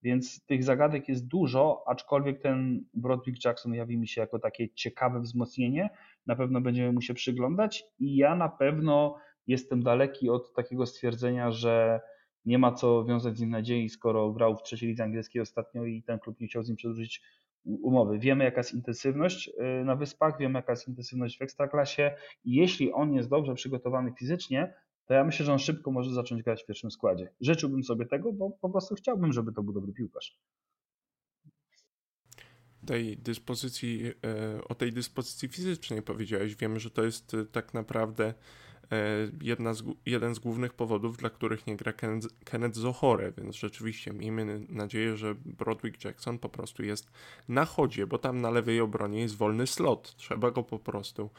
[0.04, 5.20] więc tych zagadek jest dużo, aczkolwiek ten Broderick Jackson jawi mi się jako takie ciekawe
[5.20, 5.89] wzmocnienie.
[6.26, 11.52] Na pewno będziemy mu się przyglądać i ja na pewno jestem daleki od takiego stwierdzenia,
[11.52, 12.02] że
[12.45, 16.04] nie ma co wiązać z nim nadziei, skoro grał w trzeciej lidze angielskiej ostatnio i
[16.04, 17.22] ten klub nie chciał z nim przedłużyć
[17.66, 18.20] umowy.
[18.20, 19.49] Wiemy jaka jest intensywność
[19.82, 24.14] y, na wyspach, wiemy jaka jest intensywność w ekstraklasie i jeśli on jest dobrze przygotowany
[24.20, 24.74] fizycznie,
[25.12, 27.30] to ja myślę, że on szybko może zacząć grać w pierwszym składzie.
[27.41, 30.39] Życzyłbym sobie tego, bo po prostu chciałbym, żeby to był dobry piłkarz.
[32.86, 36.55] Tej dyspozycji, e, o tej dyspozycji fizycznej powiedziałeś.
[36.55, 38.34] Wiemy, że to jest e, tak naprawdę
[39.41, 44.13] jedna z, jeden z głównych powodów, dla których nie gra Kenneth, Kenneth Zohore, więc rzeczywiście
[44.13, 47.11] miejmy nadzieję, że Brodwick Jackson po prostu jest
[47.47, 50.15] na chodzie, bo tam na lewej obronie jest wolny slot.
[50.15, 51.29] Trzeba go po prostu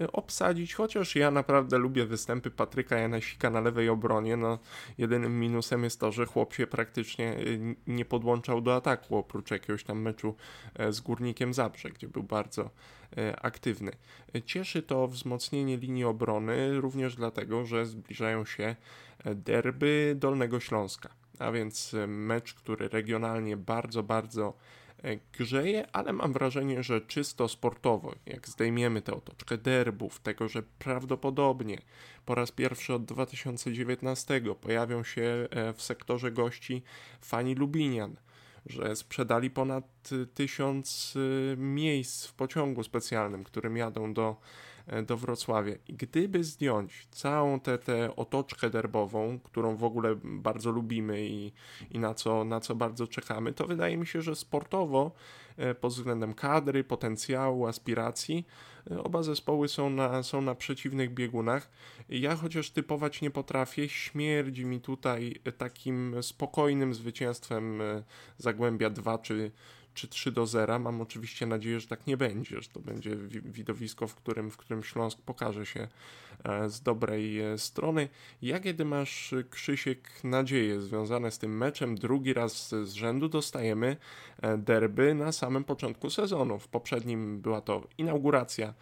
[0.00, 4.36] e, obsadzić, chociaż ja naprawdę lubię występy Patryka Janasika na lewej obronie.
[4.36, 4.58] No,
[4.98, 7.38] jedynym minusem jest to, że chłop się praktycznie e,
[7.86, 10.34] nie podłączał do ataku, oprócz jakiegoś tam meczu
[10.90, 12.70] z Górnikiem Zabrze, gdzie był bardzo
[13.01, 13.01] E,
[13.42, 13.92] aktywny.
[14.44, 18.76] Cieszy to wzmocnienie linii obrony również dlatego, że zbliżają się
[19.24, 21.08] e, derby Dolnego Śląska,
[21.38, 24.54] a więc e, mecz, który regionalnie bardzo, bardzo
[25.38, 31.78] grzeje, ale mam wrażenie, że czysto sportowo, jak zdejmiemy tę otoczkę derbów, tego, że prawdopodobnie
[32.26, 36.82] po raz pierwszy od 2019 pojawią się w sektorze gości
[37.20, 38.16] fani Lubinian,
[38.66, 44.36] że sprzedali ponad tysiąc y, miejsc w pociągu specjalnym, którym jadą do,
[44.86, 45.74] e, do Wrocławia.
[45.88, 51.52] I gdyby zdjąć całą tę, tę otoczkę derbową, którą w ogóle bardzo lubimy i,
[51.90, 55.12] i na, co, na co bardzo czekamy, to wydaje mi się, że sportowo
[55.56, 58.46] E, pod względem kadry, potencjału, aspiracji.
[58.90, 61.70] E, oba zespoły są na, są na przeciwnych biegunach.
[62.08, 68.02] Ja chociaż typować nie potrafię, śmierdzi mi tutaj takim spokojnym zwycięstwem e,
[68.38, 69.50] Zagłębia 2 czy,
[69.94, 70.78] czy 3 do 0.
[70.78, 74.82] Mam oczywiście nadzieję, że tak nie będzie, że to będzie widowisko, w którym, w którym
[74.82, 75.88] Śląsk pokaże się
[76.44, 78.08] e, z dobrej e, strony.
[78.42, 81.94] Jak kiedy masz, Krzysiek, nadzieje związane z tym meczem?
[81.94, 83.96] Drugi raz z rzędu dostajemy
[84.58, 86.58] derby na samym początku sezonu.
[86.58, 88.74] W poprzednim była to inauguracja,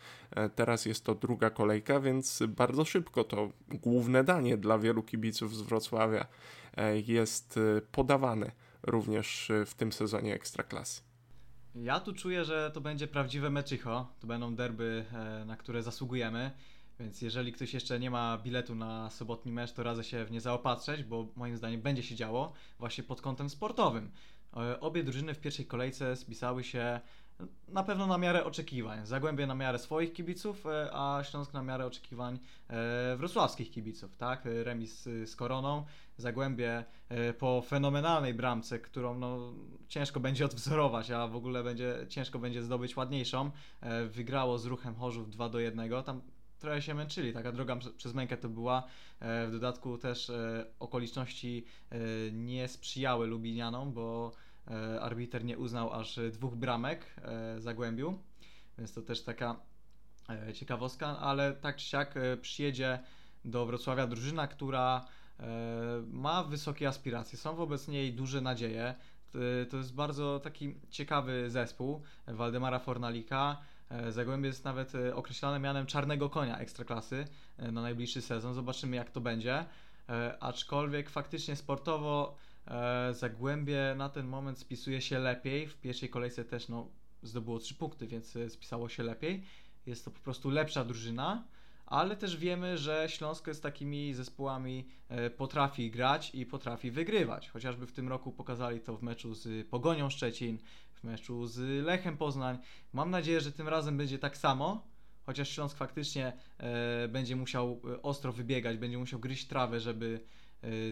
[0.55, 5.63] teraz jest to druga kolejka, więc bardzo szybko to główne danie dla wielu kibiców z
[5.63, 6.27] Wrocławia
[7.07, 7.59] jest
[7.93, 8.53] podawane
[8.83, 11.03] również w tym sezonie Ekstraklasy.
[11.75, 14.13] Ja tu czuję, że to będzie prawdziwe meczycho.
[14.21, 16.51] To będą derby, e, na które zasługujemy.
[17.01, 20.41] Więc jeżeli ktoś jeszcze nie ma biletu na sobotni mecz, to radzę się w nie
[20.41, 24.11] zaopatrzeć, bo moim zdaniem będzie się działo właśnie pod kątem sportowym.
[24.57, 27.01] E, obie drużyny w pierwszej kolejce spisały się
[27.69, 29.07] na pewno na miarę oczekiwań.
[29.07, 32.39] Zagłębie na miarę swoich kibiców, e, a Śląsk na miarę oczekiwań
[32.69, 34.43] e, wrocławskich kibiców, tak?
[34.45, 35.85] Remis z Koroną,
[36.17, 39.53] Zagłębie e, po fenomenalnej bramce, którą no,
[39.89, 43.51] ciężko będzie odwzorować, a w ogóle będzie ciężko będzie zdobyć ładniejszą.
[44.09, 46.03] Wygrało z ruchem Chorzów 2 do 1.
[46.05, 46.21] Tam
[46.59, 48.83] trochę się męczyli, taka droga przez mękę to była.
[49.21, 50.33] W dodatku też
[50.79, 51.65] okoliczności
[52.33, 54.33] nie sprzyjały Lubinianom, bo
[55.01, 58.19] arbiter nie uznał aż dwóch bramek e, Zagłębiu,
[58.79, 59.57] więc to też taka
[60.29, 62.99] e, ciekawostka, ale tak czy siak przyjedzie
[63.45, 65.05] do Wrocławia drużyna, która
[66.07, 68.95] ma wysokie aspiracje, są wobec niej duże nadzieje.
[69.71, 73.61] To jest bardzo taki ciekawy zespół Waldemara Fornalika.
[74.09, 77.25] Zagłębie jest nawet określane mianem czarnego konia ekstraklasy
[77.59, 78.55] na najbliższy sezon.
[78.55, 79.65] Zobaczymy jak to będzie.
[80.41, 82.50] Aczkolwiek faktycznie sportowo E,
[83.13, 85.67] Zagłębie na ten moment spisuje się lepiej.
[85.67, 86.89] W pierwszej kolejce też no,
[87.23, 89.43] zdobyło 3 punkty, więc e, spisało się lepiej.
[89.87, 91.45] Jest to po prostu lepsza drużyna,
[91.87, 97.49] ale też wiemy, że Śląsko z takimi zespołami e, potrafi grać i potrafi wygrywać.
[97.49, 100.59] Chociażby w tym roku pokazali to w meczu z Pogonią Szczecin,
[100.93, 102.59] w meczu z Lechem Poznań.
[102.93, 104.87] Mam nadzieję, że tym razem będzie tak samo,
[105.27, 106.33] chociaż Śląsk faktycznie
[107.09, 110.21] będzie musiał ostro wybiegać, będzie musiał gryźć trawę, żeby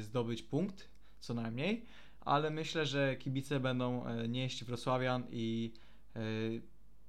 [0.01, 0.89] zdobyć punkt
[1.21, 1.85] co najmniej,
[2.21, 5.73] ale myślę, że kibice będą e, nieść Wrocławian i
[6.17, 6.21] e,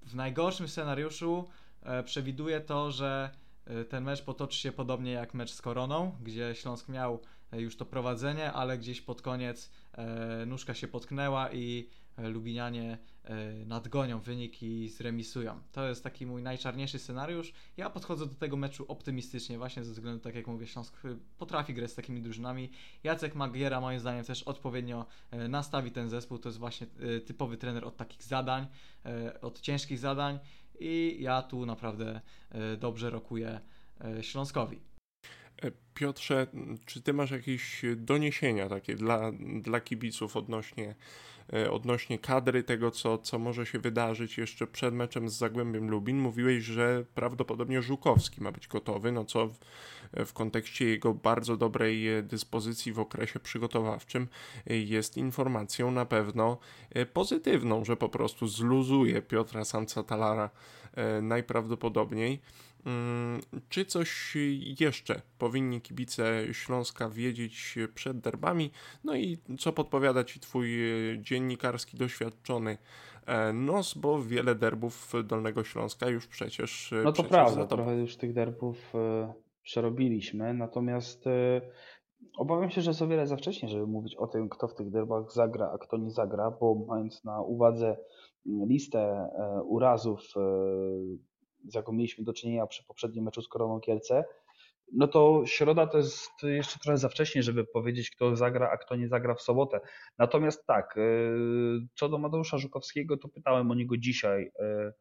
[0.02, 1.50] w najgorszym scenariuszu
[1.82, 3.30] e, przewiduję to, że
[3.90, 7.22] ten mecz potoczy się podobnie jak mecz z Koroną, gdzie Śląsk miał
[7.52, 9.72] już to prowadzenie, ale gdzieś pod koniec
[10.46, 11.90] nóżka się potknęła i
[12.28, 15.62] Lubinianie e, nadgonią wynik i zremisują.
[15.72, 17.54] To jest taki mój najczarniejszy scenariusz.
[17.78, 21.02] Ja podchodzę do tego meczu optymistycznie, właśnie ze względu, tak jak mówię, Śląsk
[21.38, 22.70] potrafi grać z takimi drużynami.
[23.04, 26.40] Jacek Magiera moim zdaniem też odpowiednio e, nastawi ten zespół.
[26.40, 26.88] To jest właśnie
[27.18, 28.68] e, typowy trener od takich zadań,
[29.42, 30.40] od ciężkich zadań
[30.80, 32.22] i ja tu naprawdę
[32.78, 33.60] dobrze rokuję
[34.22, 34.80] Śląskowi.
[35.94, 36.48] Piotrze,
[36.86, 39.32] czy ty masz jakieś doniesienia takie dla,
[39.62, 40.96] dla kibiców odnośnie
[41.54, 46.20] E, odnośnie kadry tego, co, co może się wydarzyć jeszcze przed meczem z Zagłębiem Lubin.
[46.20, 49.58] Mówiłeś, że prawdopodobnie Żukowski ma być gotowy, no co w,
[50.26, 54.28] w kontekście jego bardzo dobrej e, dyspozycji w okresie przygotowawczym
[54.68, 56.58] e, jest informacją na pewno
[57.14, 60.50] pozytywną, że po prostu zluzuje Piotra Samca-Talara
[61.22, 62.42] najprawdopodobniej.
[62.86, 64.38] Mm, czy coś
[64.80, 68.72] jeszcze powinni kibice Śląska wiedzieć przed derbami?
[69.04, 70.70] No i co podpowiada Ci Twój
[71.22, 72.78] dziennikarski doświadczony
[73.26, 76.94] e, nos, bo wiele derbów Dolnego Śląska już przecież.
[76.94, 81.26] E, no to przecież prawda, trochę już tych derbów e, przerobiliśmy, natomiast
[82.38, 84.90] obawiam się, że jest o wiele za wcześnie, żeby mówić o tym, kto w tych
[84.90, 87.98] derbach zagra, a kto nie zagra, bo mając na uwadze
[88.46, 89.30] listę
[89.66, 90.20] urazów
[91.68, 94.24] z jaką mieliśmy do czynienia przy poprzednim meczu z Koroną Kielce,
[94.94, 98.96] no to środa to jest jeszcze trochę za wcześnie, żeby powiedzieć, kto zagra, a kto
[98.96, 99.80] nie zagra w sobotę.
[100.18, 104.94] Natomiast tak, y, co do Mateusza Żukowskiego, to pytałem o niego dzisiaj, y,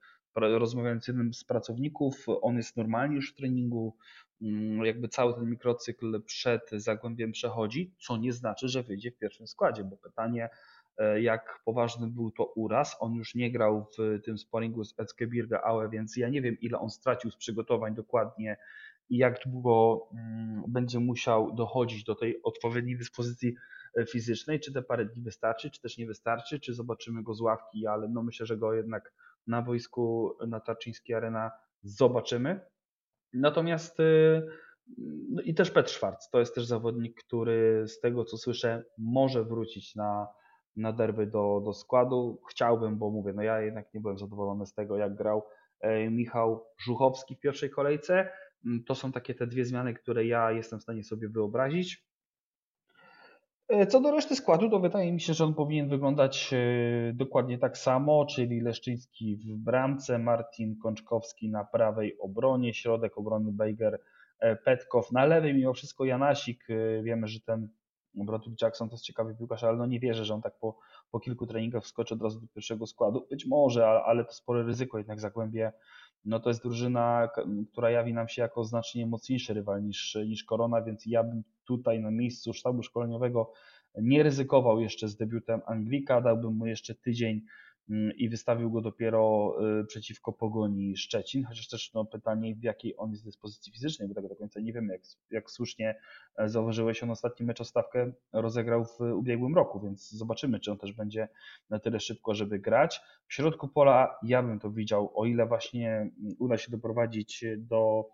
[0.58, 2.26] rozmawiając z jednym z pracowników.
[2.42, 3.96] On jest normalnie już w treningu,
[4.42, 9.46] mm, jakby cały ten mikrocykl przed Zagłębiem przechodzi, co nie znaczy, że wyjdzie w pierwszym
[9.46, 10.48] składzie, bo pytanie,
[11.20, 12.96] jak poważny był to uraz.
[13.00, 16.78] On już nie grał w tym sparingu z Etzgebirge Aue, więc ja nie wiem, ile
[16.78, 18.56] on stracił z przygotowań dokładnie
[19.10, 23.54] i jak długo mm, będzie musiał dochodzić do tej odpowiedniej dyspozycji
[23.98, 27.40] e, fizycznej, czy te parę dni wystarczy, czy też nie wystarczy, czy zobaczymy go z
[27.40, 29.12] ławki, ale no myślę, że go jednak
[29.46, 31.50] na wojsku na Tarczyńskiej Arena
[31.82, 32.60] zobaczymy.
[33.32, 34.42] Natomiast e,
[35.30, 39.44] no i też Petr Schwarz, to jest też zawodnik, który z tego co słyszę może
[39.44, 40.26] wrócić na,
[40.78, 42.40] na derby do, do składu.
[42.50, 45.46] Chciałbym, bo mówię, no ja jednak nie byłem zadowolony z tego jak grał
[45.80, 48.28] e, Michał Żuchowski w pierwszej kolejce.
[48.66, 52.08] Mm, to są takie te dwie zmiany, które ja jestem w stanie sobie wyobrazić.
[53.68, 57.58] E, co do reszty składu, to wydaje mi się, że on powinien wyglądać e, dokładnie
[57.58, 64.00] tak samo, czyli Leszczyński w bramce, Martin Kączkowski na prawej obronie, środek obrony Bejger,
[64.64, 66.66] Petkow, na lewej mimo wszystko Janasik,
[67.02, 67.68] wiemy, że ten
[68.14, 70.78] Broduk Jackson to jest ciekawy piłkarz, ale no nie wierzę, że on tak po,
[71.10, 74.62] po kilku treningach wskoczy od razu do pierwszego składu, być może, ale, ale to spore
[74.62, 75.72] ryzyko jednak Zagłębie
[76.24, 77.28] no to jest drużyna,
[77.72, 82.00] która jawi nam się jako znacznie mocniejszy rywal niż, niż Korona, więc ja bym tutaj
[82.00, 83.52] na miejscu sztabu szkoleniowego
[84.02, 87.42] nie ryzykował jeszcze z debiutem Anglika, dałbym mu jeszcze tydzień
[88.16, 93.10] i wystawił go dopiero y, przeciwko Pogoni Szczecin, chociaż też no, pytanie w jakiej on
[93.10, 96.00] jest dyspozycji fizycznej, bo tego do końca nie wiemy, jak, jak słusznie
[96.36, 100.78] e, zauważyłeś, on ostatni mecz o stawkę rozegrał w ubiegłym roku, więc zobaczymy, czy on
[100.78, 101.28] też będzie
[101.70, 103.00] na tyle szybko, żeby grać.
[103.26, 108.08] W środku pola ja bym to widział, o ile właśnie mm, uda się doprowadzić do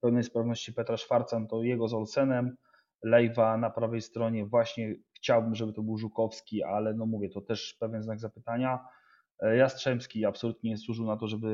[0.00, 2.56] pełnej sprawności Petra Szwarca, to jego z Olsenem,
[3.02, 7.76] Lejwa na prawej stronie właśnie chciałbym, żeby to był Żukowski, ale no mówię, to też
[7.80, 8.78] pewien znak zapytania.
[9.40, 11.48] E, Jastrzębski absolutnie nie służył na to, żeby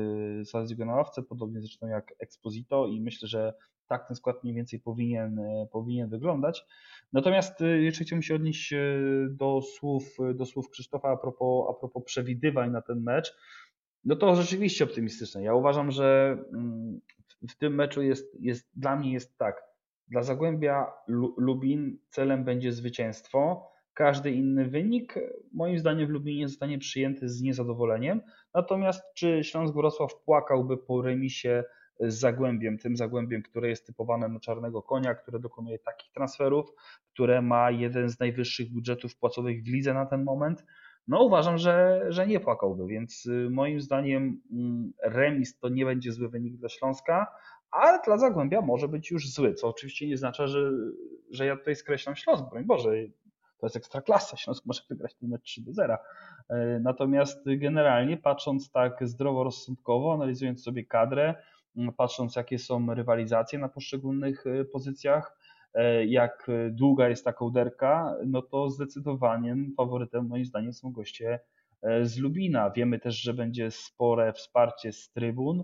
[0.45, 3.53] sadzić go na ławce, podobnie zresztą jak Exposito i myślę, że
[3.87, 6.65] tak ten skład mniej więcej powinien, e, powinien wyglądać.
[7.13, 8.73] Natomiast e, jeszcze chciałbym się odnieść
[9.29, 13.35] do słów, do słów Krzysztofa a propos, a propos przewidywań na ten mecz.
[14.03, 15.43] No to rzeczywiście optymistyczne.
[15.43, 17.01] Ja uważam, że mm,
[17.49, 19.68] w tym meczu jest, jest dla mnie jest tak.
[20.09, 20.93] Dla Zagłębia
[21.37, 23.69] Lubin celem będzie zwycięstwo.
[23.93, 25.15] Każdy inny wynik,
[25.53, 28.21] moim zdaniem, w Lubinie zostanie przyjęty z niezadowoleniem.
[28.53, 31.63] Natomiast czy Śląsk Wrocław płakałby po remisie
[31.99, 36.73] z Zagłębiem, tym Zagłębiem, które jest typowane na czarnego konia, które dokonuje takich transferów,
[37.13, 40.65] które ma jeden z najwyższych budżetów płacowych w lidze na ten moment?
[41.07, 46.11] No uważam, że, że nie płakałby, więc y, moim zdaniem mm, remis to nie będzie
[46.11, 47.27] zły wynik dla Śląska,
[47.71, 50.71] ale dla Zagłębia może być już zły, co oczywiście nie znaczy, że,
[51.31, 52.91] że ja tutaj skreślam Śląsk, broń Boże,
[53.59, 55.97] to jest ekstra klasa, Śląsk może wygrać ten mecz 3 do 0.
[56.49, 61.35] E, natomiast generalnie patrząc tak zdroworozsądkowo, analizując sobie kadrę,
[61.97, 65.37] patrząc jakie są rywalizacje na poszczególnych e, pozycjach,
[65.73, 71.39] e, jak długa jest ta kołderka, no to zdecydowanie faworytem moim zdaniem są goście
[72.01, 72.69] z Lubina.
[72.69, 75.63] Wiemy też, że będzie spore wsparcie z trybun,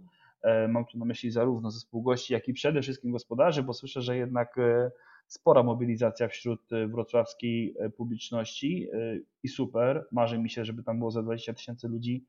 [0.69, 4.17] mam tu na myśli zarówno zespół gości, jak i przede wszystkim gospodarzy, bo słyszę, że
[4.17, 4.91] jednak e,
[5.27, 8.87] spora mobilizacja wśród e, wrocławskiej publiczności
[9.43, 10.07] i super.
[10.11, 12.25] Marzy mi się, żeby tam było za 20 tysięcy ludzi.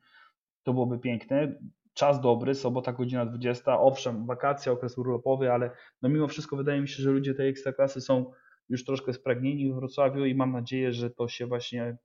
[0.62, 1.58] To byłoby piękne.
[1.94, 3.80] Czas dobry, sobota godzina 20.
[3.80, 5.70] Owszem, wakacje, okres urlopowy, ale
[6.02, 8.32] no mimo wszystko wydaje mi się, że ludzie tej ekstraklasy są
[8.68, 11.96] już troszkę spragnieni w Wrocławiu i mam nadzieję, że to się właśnie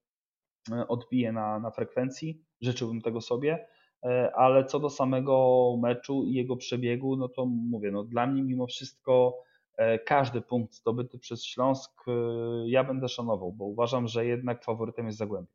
[0.88, 2.42] odbije na, na frekwencji.
[2.62, 3.68] Życzyłbym tego sobie.
[4.04, 8.44] E, ale co do samego meczu i jego przebiegu, no to mówię, no dla mnie
[8.44, 9.38] mimo wszystko
[9.78, 12.12] e, każdy punkt zdobyty przez Śląsk e,
[12.66, 15.52] ja będę szanował, bo uważam, że jednak faworytem jest Zagłębie.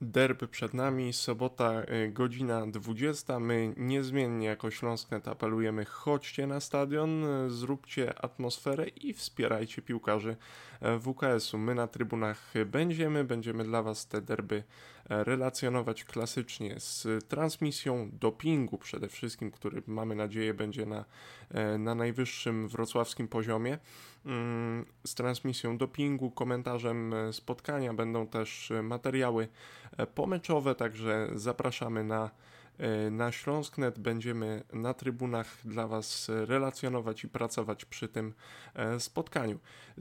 [0.00, 1.72] Derby przed nami, sobota
[2.08, 3.40] godzina 20.
[3.40, 10.36] My niezmiennie jako Śląsknet apelujemy, chodźcie na stadion, zróbcie atmosferę i wspierajcie piłkarzy
[11.00, 11.58] WKS-u.
[11.58, 14.64] My na trybunach będziemy, będziemy dla Was te derby
[15.08, 21.04] relacjonować klasycznie z transmisją dopingu przede wszystkim, który mamy nadzieję będzie na,
[21.78, 23.78] na najwyższym wrocławskim poziomie.
[24.26, 29.48] Mm, z transmisją dopingu, komentarzem spotkania będą też materiały
[30.14, 32.53] pomeczowe, także zapraszamy na, e,
[33.10, 33.98] na Śląsknet.
[33.98, 38.34] Będziemy na trybunach dla Was relacjonować i pracować przy tym
[38.74, 39.58] e, spotkaniu.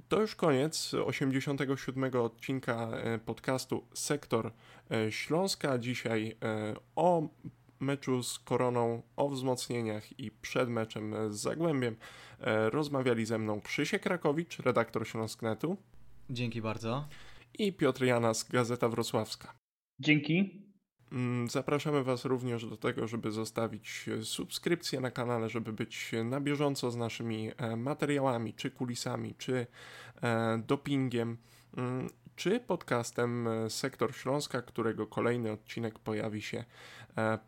[0.07, 4.51] To już koniec 87 odcinka e, podcastu Sektor
[5.09, 5.77] Śląska.
[5.77, 6.37] Dzisiaj
[6.95, 7.27] o
[7.79, 11.95] meczu z Koroną, o wzmocnieniach i przed meczem z Zagłębiem
[12.69, 15.77] rozmawiali ze mną Krzysiek Krakowicz, redaktor Śląsknetu.
[16.29, 17.07] Dzięki bardzo.
[17.59, 19.53] I Piotr Janas, Gazeta Wrocławska.
[19.99, 20.72] Dzięki.
[21.13, 26.91] Mm, zapraszamy Was również do tego, żeby zostawić subskrypcję na kanale, żeby być na bieżąco
[26.91, 29.67] z naszymi e, materiałami, czy kulisami, czy
[30.23, 31.37] e, dopingiem,
[31.77, 36.63] mm, czy podcastem e, Sektor Śląska, którego kolejny odcinek pojawi się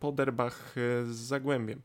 [0.00, 1.82] po derbach z Zagłębiem.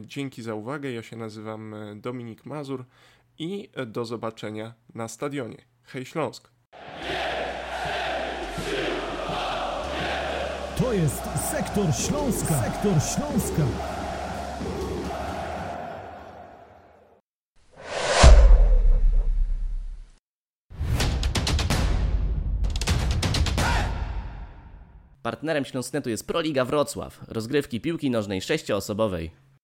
[0.00, 0.92] Dzięki za uwagę.
[0.92, 2.84] Ja się nazywam Dominik Mazur
[3.38, 5.64] i do zobaczenia na stadionie.
[5.82, 6.50] Hej Śląsk!
[10.94, 12.62] Jest Sektor Śląska.
[12.62, 13.62] Sektor Śląska.
[25.22, 29.44] Partnerem Śląsknetu jest Proliga Wrocław, rozgrywki piłki nożnej sześcioosobowej.